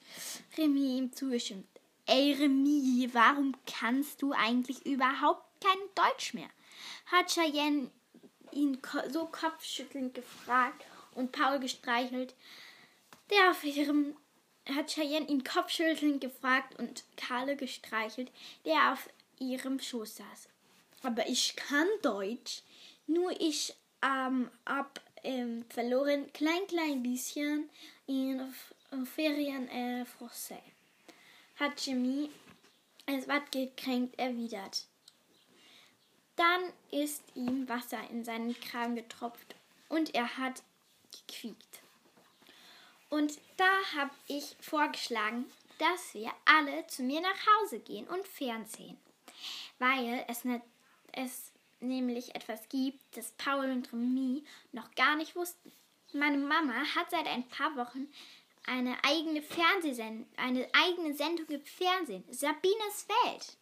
Remy 0.56 0.98
ihm 0.98 1.12
zugestimmt. 1.12 1.66
Ey 2.06 2.32
Remy, 2.34 3.10
warum 3.12 3.56
kannst 3.66 4.22
du 4.22 4.32
eigentlich 4.32 4.86
überhaupt 4.86 5.44
kein 5.60 5.78
Deutsch 5.94 6.34
mehr? 6.34 6.48
Hat 7.06 7.32
Cheyenne 7.32 7.90
ihn 8.52 8.80
so 9.10 9.26
kopfschüttelnd 9.26 10.14
gefragt 10.14 10.84
und 11.14 11.32
Paul 11.32 11.58
gestreichelt, 11.58 12.34
der 13.30 13.50
auf 13.50 13.64
ihrem 13.64 14.16
hat 14.74 14.88
Cheyenne 14.88 15.28
ihn 15.28 15.44
kopfschüttelnd 15.44 16.20
gefragt 16.20 16.78
und 16.78 17.04
Karle 17.16 17.56
gestreichelt, 17.56 18.30
der 18.64 18.92
auf 18.92 19.08
ihrem 19.38 19.78
Schoß 19.78 20.16
saß. 20.16 20.48
Aber 21.02 21.28
ich 21.28 21.54
kann 21.56 21.86
Deutsch, 22.02 22.62
nur 23.06 23.40
ich 23.40 23.74
ähm, 24.02 24.50
ab 24.64 25.00
ähm, 25.22 25.64
verloren 25.68 26.32
klein 26.32 26.66
klein 26.68 27.02
bisschen 27.02 27.68
in, 28.06 28.54
in 28.92 29.06
Ferien 29.06 29.68
äh, 29.68 30.04
Français. 30.04 30.62
Hat 31.56 31.84
Jimmy 31.84 32.30
etwas 33.06 33.42
gekränkt 33.50 34.18
erwidert. 34.18 34.86
Dann 36.36 36.72
ist 36.90 37.22
ihm 37.34 37.68
Wasser 37.68 37.98
in 38.10 38.24
seinen 38.24 38.58
Kragen 38.60 38.94
getropft 38.94 39.54
und 39.88 40.14
er 40.14 40.36
hat 40.36 40.62
gequiekt. 41.10 41.80
Und 43.08 43.38
da 43.56 43.70
habe 43.96 44.10
ich 44.26 44.56
vorgeschlagen, 44.60 45.46
dass 45.78 46.14
wir 46.14 46.32
alle 46.44 46.86
zu 46.88 47.02
mir 47.02 47.20
nach 47.20 47.46
Hause 47.46 47.78
gehen 47.78 48.06
und 48.08 48.26
Fernsehen. 48.26 48.98
Weil 49.78 50.24
es, 50.28 50.44
ne, 50.44 50.60
es 51.12 51.52
nämlich 51.80 52.34
etwas 52.34 52.68
gibt, 52.68 53.16
das 53.16 53.32
Paul 53.32 53.70
und 53.70 53.92
Remy 53.92 54.44
noch 54.72 54.94
gar 54.94 55.16
nicht 55.16 55.36
wussten. 55.36 55.72
Meine 56.12 56.38
Mama 56.38 56.72
hat 56.94 57.10
seit 57.10 57.26
ein 57.26 57.46
paar 57.48 57.76
Wochen 57.76 58.08
eine 58.66 58.96
eigene 59.04 59.42
Fernsehsendung, 59.42 60.28
eine 60.36 60.68
eigene 60.72 61.14
Sendung 61.14 61.46
im 61.48 61.64
Fernsehen, 61.64 62.24
Sabines 62.30 63.06
Welt. 63.24 63.56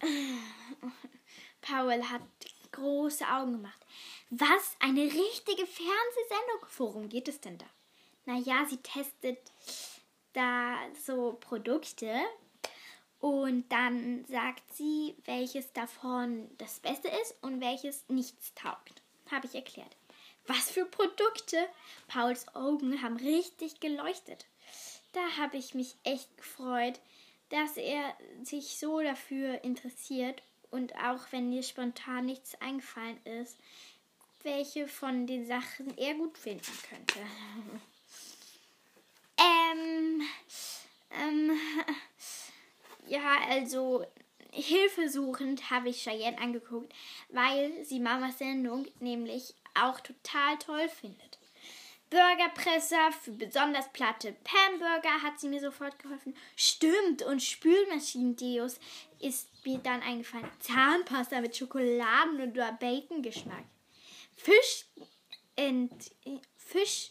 Paul 1.62 2.02
hat 2.08 2.22
große 2.72 3.26
Augen 3.26 3.52
gemacht. 3.52 3.80
Was? 4.30 4.76
Eine 4.80 5.02
richtige 5.02 5.66
Fernsehsendung? 5.66 6.66
Worum 6.76 7.08
geht 7.08 7.28
es 7.28 7.40
denn 7.40 7.58
da? 7.58 7.66
Naja, 8.26 8.66
sie 8.68 8.78
testet 8.78 9.38
da 10.32 10.76
so 11.04 11.38
Produkte 11.40 12.12
und 13.20 13.68
dann 13.70 14.24
sagt 14.26 14.62
sie, 14.74 15.14
welches 15.24 15.72
davon 15.72 16.50
das 16.58 16.80
Beste 16.80 17.08
ist 17.22 17.34
und 17.42 17.60
welches 17.60 18.04
nichts 18.08 18.54
taugt. 18.54 19.02
Habe 19.30 19.46
ich 19.46 19.54
erklärt. 19.54 19.96
Was 20.46 20.70
für 20.70 20.84
Produkte? 20.84 21.56
Pauls 22.06 22.46
Augen 22.54 23.02
haben 23.02 23.16
richtig 23.16 23.80
geleuchtet. 23.80 24.46
Da 25.12 25.20
habe 25.38 25.56
ich 25.56 25.74
mich 25.74 25.96
echt 26.04 26.36
gefreut, 26.36 27.00
dass 27.48 27.76
er 27.76 28.14
sich 28.42 28.78
so 28.78 29.00
dafür 29.00 29.64
interessiert 29.64 30.42
und 30.70 30.94
auch 30.96 31.20
wenn 31.30 31.50
dir 31.50 31.62
spontan 31.62 32.26
nichts 32.26 32.54
eingefallen 32.60 33.18
ist, 33.24 33.56
welche 34.42 34.86
von 34.86 35.26
den 35.26 35.46
Sachen 35.46 35.96
er 35.96 36.14
gut 36.14 36.36
finden 36.38 36.72
könnte. 36.88 37.18
ähm, 39.38 40.22
ähm, 41.10 41.58
ja, 43.06 43.38
also 43.48 44.04
hilfesuchend 44.52 45.70
habe 45.70 45.90
ich 45.90 46.02
Cheyenne 46.02 46.38
angeguckt, 46.38 46.92
weil 47.28 47.84
sie 47.84 48.00
Mamas 48.00 48.38
Sendung 48.38 48.86
nämlich 49.00 49.54
auch 49.74 50.00
total 50.00 50.56
toll 50.58 50.88
findet. 50.88 51.38
Burgerpresser 52.08 53.10
für 53.10 53.32
besonders 53.32 53.92
platte 53.92 54.36
Pamburger 54.44 55.22
hat 55.22 55.40
sie 55.40 55.48
mir 55.48 55.60
sofort 55.60 55.98
geholfen. 55.98 56.36
Stimmt, 56.54 57.22
und 57.22 57.42
Spülmaschinen-Deos 57.42 58.78
ist 59.18 59.48
mir 59.64 59.78
dann 59.78 60.02
eingefallen. 60.02 60.48
Zahnpasta 60.60 61.40
mit 61.40 61.56
Schokoladen- 61.56 62.52
oder 62.52 62.72
Bacon-Geschmack. 62.72 63.64
Fisch 64.36 64.86
und 65.58 65.90
Fisch 66.56 67.10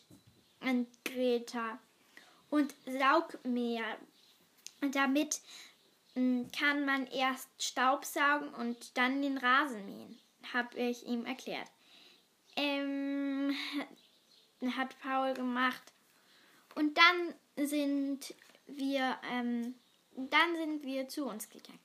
und 0.62 0.88
Greta 1.04 1.78
und 2.50 2.74
Saugmeer. 2.86 3.98
Und 4.82 4.96
damit 4.96 5.42
kann 6.15 6.86
man 6.86 7.08
erst 7.08 7.49
Staub 7.62 8.06
saugen 8.06 8.49
und 8.56 8.97
dann 8.97 9.21
den 9.21 9.38
Rasen 9.38 9.86
mähen, 9.86 10.19
habe 10.54 10.78
ich 10.78 11.06
ihm 11.06 11.25
erklärt. 11.25 11.69
Ähm, 12.56 13.54
hat 14.78 14.97
Paul 15.01 15.34
gemacht. 15.34 15.84
Und 16.75 16.97
dann 16.97 17.67
sind 17.67 18.34
wir, 18.65 19.17
ähm, 19.32 19.75
dann 20.15 20.56
sind 20.56 20.84
wir 20.84 21.10
zu 21.10 21.25
uns 21.25 21.49
gegangen. 21.49 21.80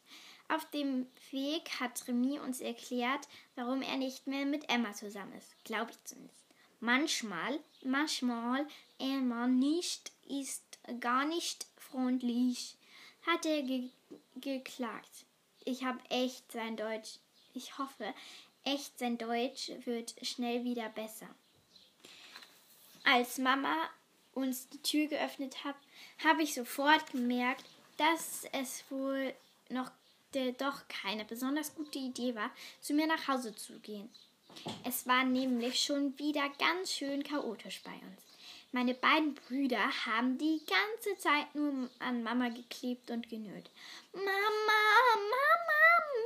Auf 0.48 0.68
dem 0.70 1.06
Weg 1.30 1.68
hat 1.78 2.06
Remy 2.08 2.40
uns 2.40 2.60
erklärt, 2.60 3.28
warum 3.54 3.82
er 3.82 3.96
nicht 3.96 4.26
mehr 4.26 4.46
mit 4.46 4.68
Emma 4.68 4.92
zusammen 4.92 5.32
ist. 5.34 5.54
Glaube 5.64 5.92
ich 5.92 6.04
zumindest. 6.04 6.44
Manchmal, 6.80 7.60
manchmal 7.84 8.66
Emma 8.98 9.46
nicht 9.46 10.12
ist 10.26 10.78
gar 10.98 11.24
nicht 11.24 11.66
freundlich, 11.76 12.76
hat 13.26 13.44
er 13.44 13.62
ge 13.62 13.90
geklagt. 14.40 15.24
Ich 15.64 15.84
habe 15.84 15.98
echt 16.08 16.50
sein 16.52 16.76
Deutsch. 16.76 17.18
Ich 17.54 17.78
hoffe, 17.78 18.14
echt 18.64 18.98
sein 18.98 19.18
Deutsch 19.18 19.70
wird 19.84 20.14
schnell 20.22 20.64
wieder 20.64 20.88
besser. 20.90 21.28
Als 23.04 23.38
Mama 23.38 23.76
uns 24.34 24.68
die 24.68 24.82
Tür 24.82 25.06
geöffnet 25.06 25.64
hat, 25.64 25.76
habe 26.22 26.42
ich 26.42 26.54
sofort 26.54 27.10
gemerkt, 27.10 27.64
dass 27.96 28.44
es 28.52 28.84
wohl 28.90 29.34
noch 29.68 29.90
doch 30.58 30.86
keine 30.88 31.24
besonders 31.24 31.74
gute 31.74 31.98
Idee 31.98 32.34
war, 32.36 32.50
zu 32.80 32.94
mir 32.94 33.06
nach 33.08 33.26
Hause 33.26 33.54
zu 33.54 33.80
gehen. 33.80 34.08
Es 34.84 35.06
war 35.06 35.24
nämlich 35.24 35.80
schon 35.80 36.16
wieder 36.18 36.48
ganz 36.50 36.92
schön 36.92 37.22
chaotisch 37.24 37.82
bei 37.82 37.90
uns. 37.90 38.29
Meine 38.72 38.94
beiden 38.94 39.34
Brüder 39.34 39.82
haben 40.06 40.38
die 40.38 40.62
ganze 40.64 41.18
Zeit 41.20 41.52
nur 41.54 41.90
an 41.98 42.22
Mama 42.22 42.50
geklebt 42.50 43.10
und 43.10 43.28
genölt. 43.28 43.68
Mama, 44.12 44.22
Mama, 44.24 45.40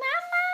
Mama. 0.00 0.44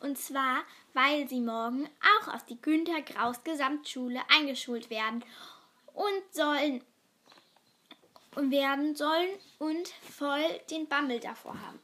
und 0.00 0.18
zwar, 0.18 0.64
weil 0.92 1.28
sie 1.28 1.40
morgen 1.40 1.88
auch 2.18 2.34
auf 2.34 2.44
die 2.46 2.60
Günter 2.60 3.00
Graus 3.02 3.44
Gesamtschule 3.44 4.20
eingeschult 4.28 4.90
werden 4.90 5.24
und 5.94 6.22
sollen 6.32 6.82
und 8.34 8.50
werden 8.50 8.96
sollen 8.96 9.38
und 9.58 9.88
voll 9.88 10.60
den 10.70 10.88
Bammel 10.88 11.20
davor 11.20 11.54
haben. 11.60 11.78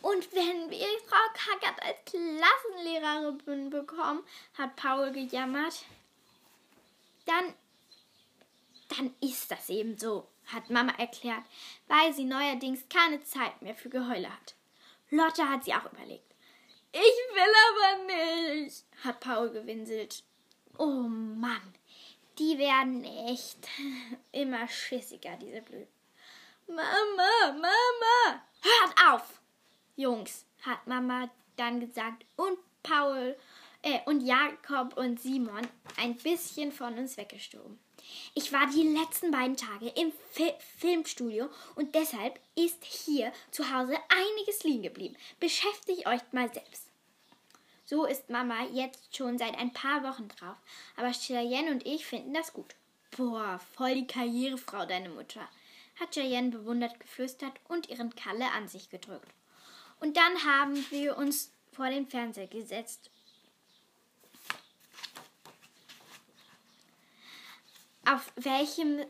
Und 0.00 0.32
wenn 0.32 0.68
wir 0.68 0.86
Frau 1.06 1.16
Kackert 1.32 1.80
als 1.80 1.96
Klassenlehrerin 2.06 3.70
bekommen, 3.70 4.24
hat 4.58 4.74
Paul 4.74 5.12
gejammert, 5.12 5.84
dann, 7.26 7.54
dann 8.96 9.14
ist 9.20 9.50
das 9.50 9.68
eben 9.68 9.98
so. 9.98 10.28
hat 10.46 10.70
Mama 10.70 10.92
erklärt, 10.98 11.44
weil 11.86 12.12
sie 12.12 12.24
neuerdings 12.24 12.88
keine 12.88 13.22
Zeit 13.22 13.62
mehr 13.62 13.74
für 13.74 13.88
Geheule 13.88 14.28
hat. 14.28 14.54
Lotte 15.10 15.48
hat 15.48 15.64
sie 15.64 15.74
auch 15.74 15.90
überlegt. 15.92 16.34
Ich 16.92 17.00
will 17.00 17.54
aber 17.70 18.04
nicht, 18.04 18.84
hat 19.04 19.20
Paul 19.20 19.50
gewinselt. 19.50 20.24
Oh 20.78 21.06
Mann, 21.08 21.74
die 22.38 22.58
werden 22.58 23.04
echt 23.04 23.68
immer 24.32 24.68
schissiger, 24.68 25.36
diese 25.36 25.62
Blöden. 25.62 25.88
Mama, 26.66 27.52
Mama, 27.52 28.42
hört 28.60 29.12
auf! 29.12 29.40
Jungs, 29.96 30.46
hat 30.62 30.86
Mama 30.86 31.30
dann 31.56 31.80
gesagt 31.80 32.24
und 32.36 32.58
Paul 32.82 33.36
äh, 33.82 34.00
und 34.06 34.20
Jakob 34.20 34.96
und 34.96 35.20
Simon 35.20 35.66
ein 35.96 36.16
bisschen 36.16 36.72
von 36.72 36.98
uns 36.98 37.16
weggestorben. 37.16 37.78
Ich 38.34 38.52
war 38.52 38.66
die 38.66 38.88
letzten 38.88 39.30
beiden 39.30 39.56
Tage 39.56 39.88
im 39.88 40.12
Fi 40.32 40.52
Filmstudio 40.78 41.48
und 41.76 41.94
deshalb 41.94 42.40
ist 42.54 42.84
hier 42.84 43.32
zu 43.50 43.72
Hause 43.72 43.96
einiges 44.08 44.64
liegen 44.64 44.82
geblieben. 44.82 45.16
Beschäftigt 45.38 46.06
euch 46.06 46.20
mal 46.32 46.52
selbst. 46.52 46.88
So 47.84 48.06
ist 48.06 48.30
Mama 48.30 48.64
jetzt 48.72 49.14
schon 49.16 49.38
seit 49.38 49.56
ein 49.58 49.72
paar 49.72 50.02
Wochen 50.02 50.28
drauf. 50.28 50.56
Aber 50.96 51.12
Cheyenne 51.12 51.70
und 51.70 51.86
ich 51.86 52.06
finden 52.06 52.32
das 52.32 52.52
gut. 52.52 52.74
Boah, 53.16 53.60
voll 53.74 53.94
die 53.94 54.06
Karrierefrau, 54.06 54.86
deine 54.86 55.10
Mutter, 55.10 55.46
hat 56.00 56.14
Cheyenne 56.14 56.50
bewundert 56.50 56.98
geflüstert 56.98 57.52
und 57.68 57.90
ihren 57.90 58.14
Kalle 58.14 58.50
an 58.52 58.66
sich 58.66 58.88
gedrückt. 58.88 59.28
Und 60.00 60.16
dann 60.16 60.44
haben 60.44 60.84
wir 60.90 61.18
uns 61.18 61.52
vor 61.72 61.90
den 61.90 62.06
Fernseher 62.06 62.46
gesetzt 62.46 63.10
Auf 68.12 68.30
welchem 68.36 69.06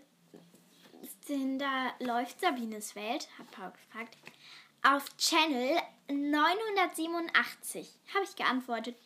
Sender 1.27 1.93
läuft 1.99 2.41
Sabines 2.41 2.95
Welt? 2.95 3.27
hat 3.37 3.51
Paul 3.51 3.73
gefragt. 3.73 4.17
Auf 4.85 5.17
Channel 5.17 5.77
987, 6.09 7.99
habe 8.15 8.25
ich 8.25 8.37
geantwortet. 8.37 8.97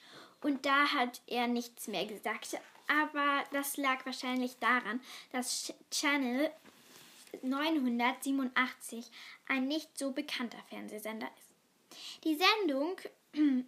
Und 0.42 0.66
da 0.66 0.92
hat 0.92 1.22
er 1.26 1.46
nichts 1.46 1.88
mehr 1.88 2.04
gesagt. 2.04 2.58
Aber 2.88 3.44
das 3.52 3.78
lag 3.78 4.04
wahrscheinlich 4.04 4.58
daran, 4.58 5.00
dass 5.32 5.72
Channel 5.90 6.50
987 7.40 9.10
ein 9.48 9.66
nicht 9.66 9.96
so 9.96 10.12
bekannter 10.12 10.62
Fernsehsender 10.68 11.30
ist. 11.38 11.54
Die 12.24 12.36
Sendung 12.36 13.00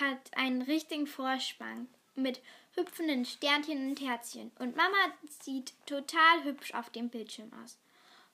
hat 0.00 0.36
einen 0.36 0.62
richtigen 0.62 1.08
Vorspann 1.08 1.88
mit 2.14 2.40
hüpfenden 2.76 3.24
Sternchen 3.24 3.90
und 3.90 4.00
Herzchen. 4.00 4.52
Und 4.58 4.76
Mama 4.76 5.12
sieht 5.42 5.72
total 5.86 6.44
hübsch 6.44 6.72
auf 6.74 6.90
dem 6.90 7.08
Bildschirm 7.08 7.50
aus. 7.64 7.78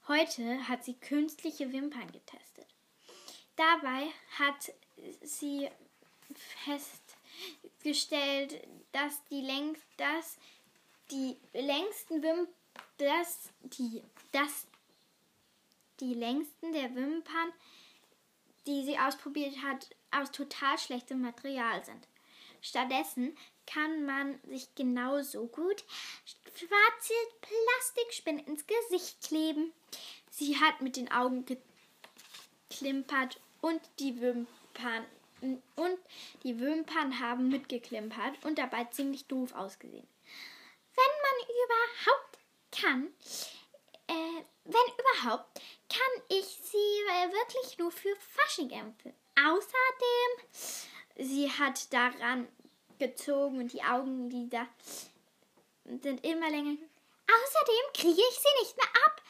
Heute 0.09 0.68
hat 0.68 0.85
sie 0.85 0.94
künstliche 0.94 1.72
Wimpern 1.72 2.11
getestet. 2.11 2.66
Dabei 3.57 4.09
hat 4.38 4.72
sie 5.22 5.68
festgestellt, 6.64 8.66
dass 8.90 9.22
die, 9.31 9.40
längst, 9.40 9.83
dass 9.96 10.37
die 11.11 11.37
längsten 11.52 12.22
Wimpern, 12.22 12.48
dass 12.98 13.50
die, 13.62 14.02
dass 14.33 14.66
die 16.00 16.14
längsten 16.14 16.72
der 16.72 16.94
Wimpern, 16.94 17.52
die 18.66 18.85
sie 18.85 18.98
ausprobiert 18.98 19.62
hat, 19.62 19.90
aus 20.11 20.33
total 20.33 20.78
schlechtem 20.78 21.20
Material 21.20 21.85
sind. 21.85 22.09
Stattdessen 22.62 23.37
kann 23.66 24.07
man 24.07 24.40
sich 24.44 24.75
genauso 24.75 25.46
gut 25.48 25.85
schwarze 26.55 27.14
Plastikspinnen 27.40 28.46
ins 28.46 28.64
Gesicht 28.66 29.20
kleben. 29.22 29.72
Sie 30.31 30.59
hat 30.59 30.81
mit 30.81 30.96
den 30.96 31.11
Augen 31.11 31.44
geklimpert 31.44 33.40
und 33.61 33.81
die 33.98 34.20
Wimpern 34.20 35.07
und 35.75 35.98
die 36.44 36.61
Wimpern 36.61 37.18
haben 37.18 37.48
mitgeklimpert 37.48 38.44
und 38.44 38.59
dabei 38.59 38.85
ziemlich 38.85 39.27
doof 39.27 39.55
ausgesehen. 39.55 40.07
Wenn 40.94 41.12
man 41.22 41.37
überhaupt 41.64 42.38
kann, 42.70 43.12
äh, 44.07 44.44
wenn 44.64 45.25
überhaupt, 45.25 45.61
kann 45.88 46.22
ich 46.29 46.44
sie 46.44 46.77
äh, 46.77 47.33
wirklich 47.33 47.79
nur 47.79 47.90
für 47.90 48.14
Fasching 48.16 48.70
empfehlen. 48.70 49.16
Außerdem, 49.37 50.91
sie 51.16 51.51
hat 51.51 51.92
daran 51.92 52.48
gezogen 52.98 53.59
und 53.59 53.72
die 53.72 53.83
Augenlider 53.83 54.66
sind 55.85 56.25
immer 56.25 56.51
länger. 56.51 56.77
Außerdem 57.27 57.92
kriege 57.94 58.22
ich 58.31 58.38
sie 58.38 58.62
nicht 58.62 58.77
mehr 58.77 58.88
ab. 59.07 59.22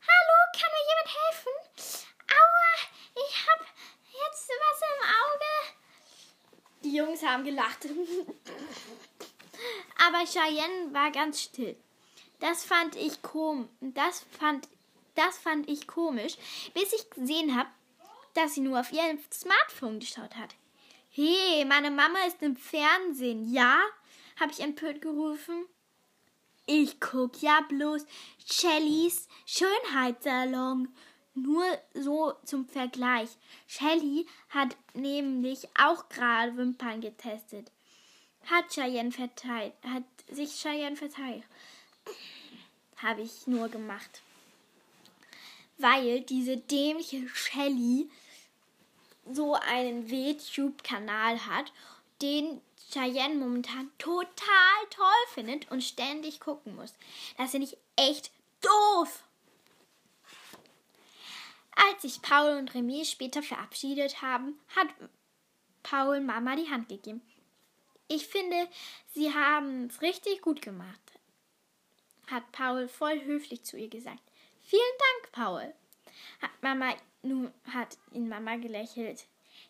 Hallo, 0.00 0.36
kann 0.52 0.70
mir 0.72 0.84
jemand 0.90 1.10
helfen? 1.22 1.52
Aua, 2.30 2.74
ich 3.14 3.34
habe 3.48 3.64
jetzt 4.24 4.48
was 4.48 4.80
im 4.82 5.00
Auge. 5.22 5.52
Die 6.84 6.94
Jungs 6.96 7.22
haben 7.22 7.44
gelacht. 7.44 7.86
Aber 10.06 10.24
Cheyenne 10.26 10.92
war 10.92 11.10
ganz 11.10 11.40
still. 11.42 11.76
Das 12.40 12.64
fand 12.64 12.94
ich 12.96 13.22
kom 13.22 13.68
das 13.80 14.24
fand 14.38 14.68
das 15.14 15.38
fand 15.38 15.68
ich 15.68 15.86
komisch, 15.86 16.36
bis 16.74 16.92
ich 16.92 17.08
gesehen 17.08 17.56
habe, 17.56 17.70
dass 18.34 18.54
sie 18.54 18.60
nur 18.60 18.78
auf 18.78 18.92
ihrem 18.92 19.18
Smartphone 19.32 19.98
geschaut 19.98 20.36
hat. 20.36 20.54
Hey, 21.18 21.64
meine 21.64 21.90
Mama 21.90 22.26
ist 22.26 22.42
im 22.42 22.56
Fernsehen, 22.56 23.50
ja? 23.50 23.80
habe 24.38 24.52
ich 24.52 24.60
empört 24.60 25.00
gerufen. 25.00 25.64
Ich 26.66 27.00
guck 27.00 27.40
ja 27.40 27.62
bloß 27.70 28.04
Shellys 28.44 29.26
Schönheitssalon. 29.46 30.94
Nur 31.32 31.64
so 31.94 32.34
zum 32.44 32.68
Vergleich. 32.68 33.30
Shelly 33.66 34.26
hat 34.50 34.76
nämlich 34.92 35.66
auch 35.80 36.06
gerade 36.10 36.54
Wimpern 36.58 37.00
getestet. 37.00 37.72
Hat 38.44 38.68
Cheyenne 38.74 39.10
verteilt, 39.10 39.72
hat 39.84 40.04
sich 40.30 40.60
Cheyenne 40.60 40.96
verteilt. 40.96 41.44
Habe 42.98 43.22
ich 43.22 43.46
nur 43.46 43.70
gemacht. 43.70 44.20
Weil 45.78 46.20
diese 46.20 46.58
dämliche 46.58 47.26
Shelly 47.26 48.10
so 49.32 49.54
einen 49.54 50.06
YouTube-Kanal 50.08 51.46
hat, 51.46 51.72
den 52.22 52.60
Cheyenne 52.90 53.34
momentan 53.34 53.90
total 53.98 54.86
toll 54.90 55.06
findet 55.34 55.70
und 55.70 55.82
ständig 55.82 56.40
gucken 56.40 56.76
muss. 56.76 56.94
Das 57.36 57.50
finde 57.50 57.66
ich 57.66 57.76
echt 57.96 58.30
doof. 58.60 59.24
Als 61.74 62.02
sich 62.02 62.22
Paul 62.22 62.56
und 62.56 62.74
Remy 62.74 63.04
später 63.04 63.42
verabschiedet 63.42 64.22
haben, 64.22 64.58
hat 64.74 64.88
Paul 65.82 66.20
Mama 66.20 66.56
die 66.56 66.70
Hand 66.70 66.88
gegeben. 66.88 67.20
Ich 68.08 68.26
finde, 68.26 68.68
sie 69.14 69.34
haben 69.34 69.86
es 69.86 70.00
richtig 70.00 70.40
gut 70.40 70.62
gemacht, 70.62 71.00
hat 72.28 72.50
Paul 72.52 72.88
voll 72.88 73.20
höflich 73.24 73.64
zu 73.64 73.76
ihr 73.76 73.88
gesagt. 73.88 74.22
Vielen 74.62 74.82
Dank, 74.98 75.32
Paul. 75.32 75.74
Hat 76.40 76.50
Mama 76.62 76.94
nun 77.26 77.50
hat 77.72 77.98
ihn 78.12 78.28
Mama 78.28 78.56
gelächelt. 78.56 79.26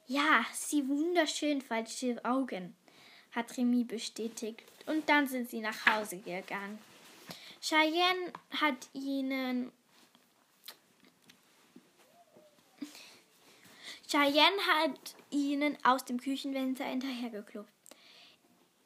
Ja, 0.06 0.44
sie 0.52 0.88
wunderschön 0.88 1.60
falsche 1.60 2.24
Augen, 2.24 2.76
hat 3.32 3.56
Remy 3.56 3.84
bestätigt. 3.84 4.62
Und 4.86 5.08
dann 5.08 5.26
sind 5.26 5.50
sie 5.50 5.60
nach 5.60 5.86
Hause 5.86 6.18
gegangen. 6.18 6.78
Cheyenne 7.60 8.32
hat 8.50 8.88
ihnen 8.92 9.72
Cheyenne 14.08 14.60
hat 14.68 15.16
ihnen 15.30 15.76
aus 15.82 16.04
dem 16.04 16.20
Küchenfenster 16.20 16.84
hinterhergeklopft. 16.84 17.75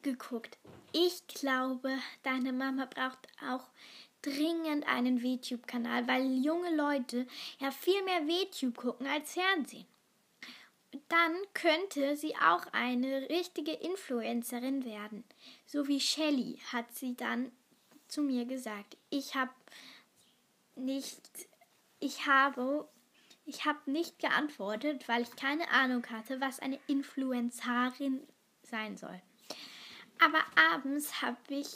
Geguckt. 0.01 0.57
Ich 0.93 1.25
glaube, 1.27 1.97
deine 2.23 2.53
Mama 2.53 2.85
braucht 2.85 3.27
auch 3.47 3.67
dringend 4.21 4.87
einen 4.87 5.17
YouTube-Kanal, 5.17 6.07
weil 6.07 6.43
junge 6.43 6.75
Leute 6.75 7.27
ja 7.59 7.71
viel 7.71 8.03
mehr 8.03 8.21
YouTube 8.21 8.77
gucken 8.77 9.07
als 9.07 9.33
Fernsehen. 9.33 9.85
Dann 11.07 11.33
könnte 11.53 12.17
sie 12.17 12.35
auch 12.35 12.65
eine 12.73 13.29
richtige 13.29 13.71
Influencerin 13.71 14.83
werden. 14.83 15.23
So 15.65 15.87
wie 15.87 15.99
Shelly 15.99 16.59
hat 16.71 16.93
sie 16.93 17.15
dann 17.15 17.51
zu 18.07 18.21
mir 18.21 18.45
gesagt. 18.45 18.97
Ich 19.09 19.35
habe 19.35 19.53
nicht, 20.75 21.21
ich 21.99 22.27
habe, 22.27 22.87
ich 23.45 23.65
habe 23.65 23.89
nicht 23.89 24.19
geantwortet, 24.19 25.07
weil 25.07 25.21
ich 25.21 25.35
keine 25.35 25.69
Ahnung 25.69 26.05
hatte, 26.09 26.41
was 26.41 26.59
eine 26.59 26.79
Influencerin 26.87 28.27
sein 28.63 28.97
soll. 28.97 29.21
Aber 30.23 30.43
abends 30.55 31.21
habe 31.21 31.37
ich 31.49 31.67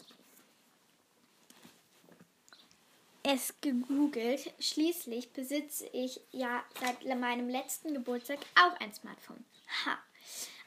es 3.23 3.53
gegoogelt. 3.59 4.53
Schließlich 4.59 5.33
besitze 5.33 5.87
ich 5.87 6.21
ja 6.31 6.63
seit 6.79 7.03
meinem 7.19 7.49
letzten 7.49 7.93
Geburtstag 7.93 8.39
auch 8.55 8.79
ein 8.79 8.93
Smartphone. 8.93 9.43
Ha. 9.85 9.97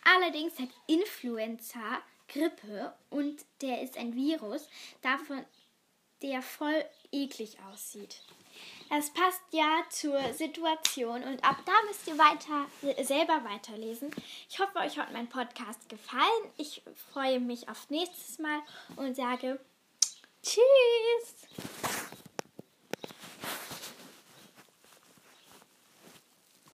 Allerdings 0.04 0.58
hat 0.58 0.70
Influenza 0.88 2.02
Grippe 2.28 2.94
und 3.10 3.44
der 3.62 3.82
ist 3.82 3.96
ein 3.96 4.14
Virus, 4.14 4.68
davon 5.02 5.44
der 6.22 6.42
voll 6.42 6.84
eklig 7.12 7.58
aussieht. 7.70 8.22
Es 8.90 9.10
passt 9.10 9.42
ja 9.50 9.82
zur 9.90 10.32
Situation 10.32 11.22
und 11.22 11.44
ab 11.44 11.56
da 11.66 11.72
müsst 11.86 12.06
ihr 12.06 12.16
weiter, 12.16 13.04
selber 13.04 13.44
weiterlesen. 13.44 14.10
Ich 14.48 14.58
hoffe, 14.58 14.78
euch 14.78 14.98
hat 14.98 15.12
mein 15.12 15.28
Podcast 15.28 15.88
gefallen. 15.90 16.52
Ich 16.56 16.82
freue 17.12 17.38
mich 17.38 17.68
auf 17.68 17.90
nächstes 17.90 18.38
Mal 18.38 18.60
und 18.96 19.14
sage 19.14 19.60
Tschüss. 20.42 22.16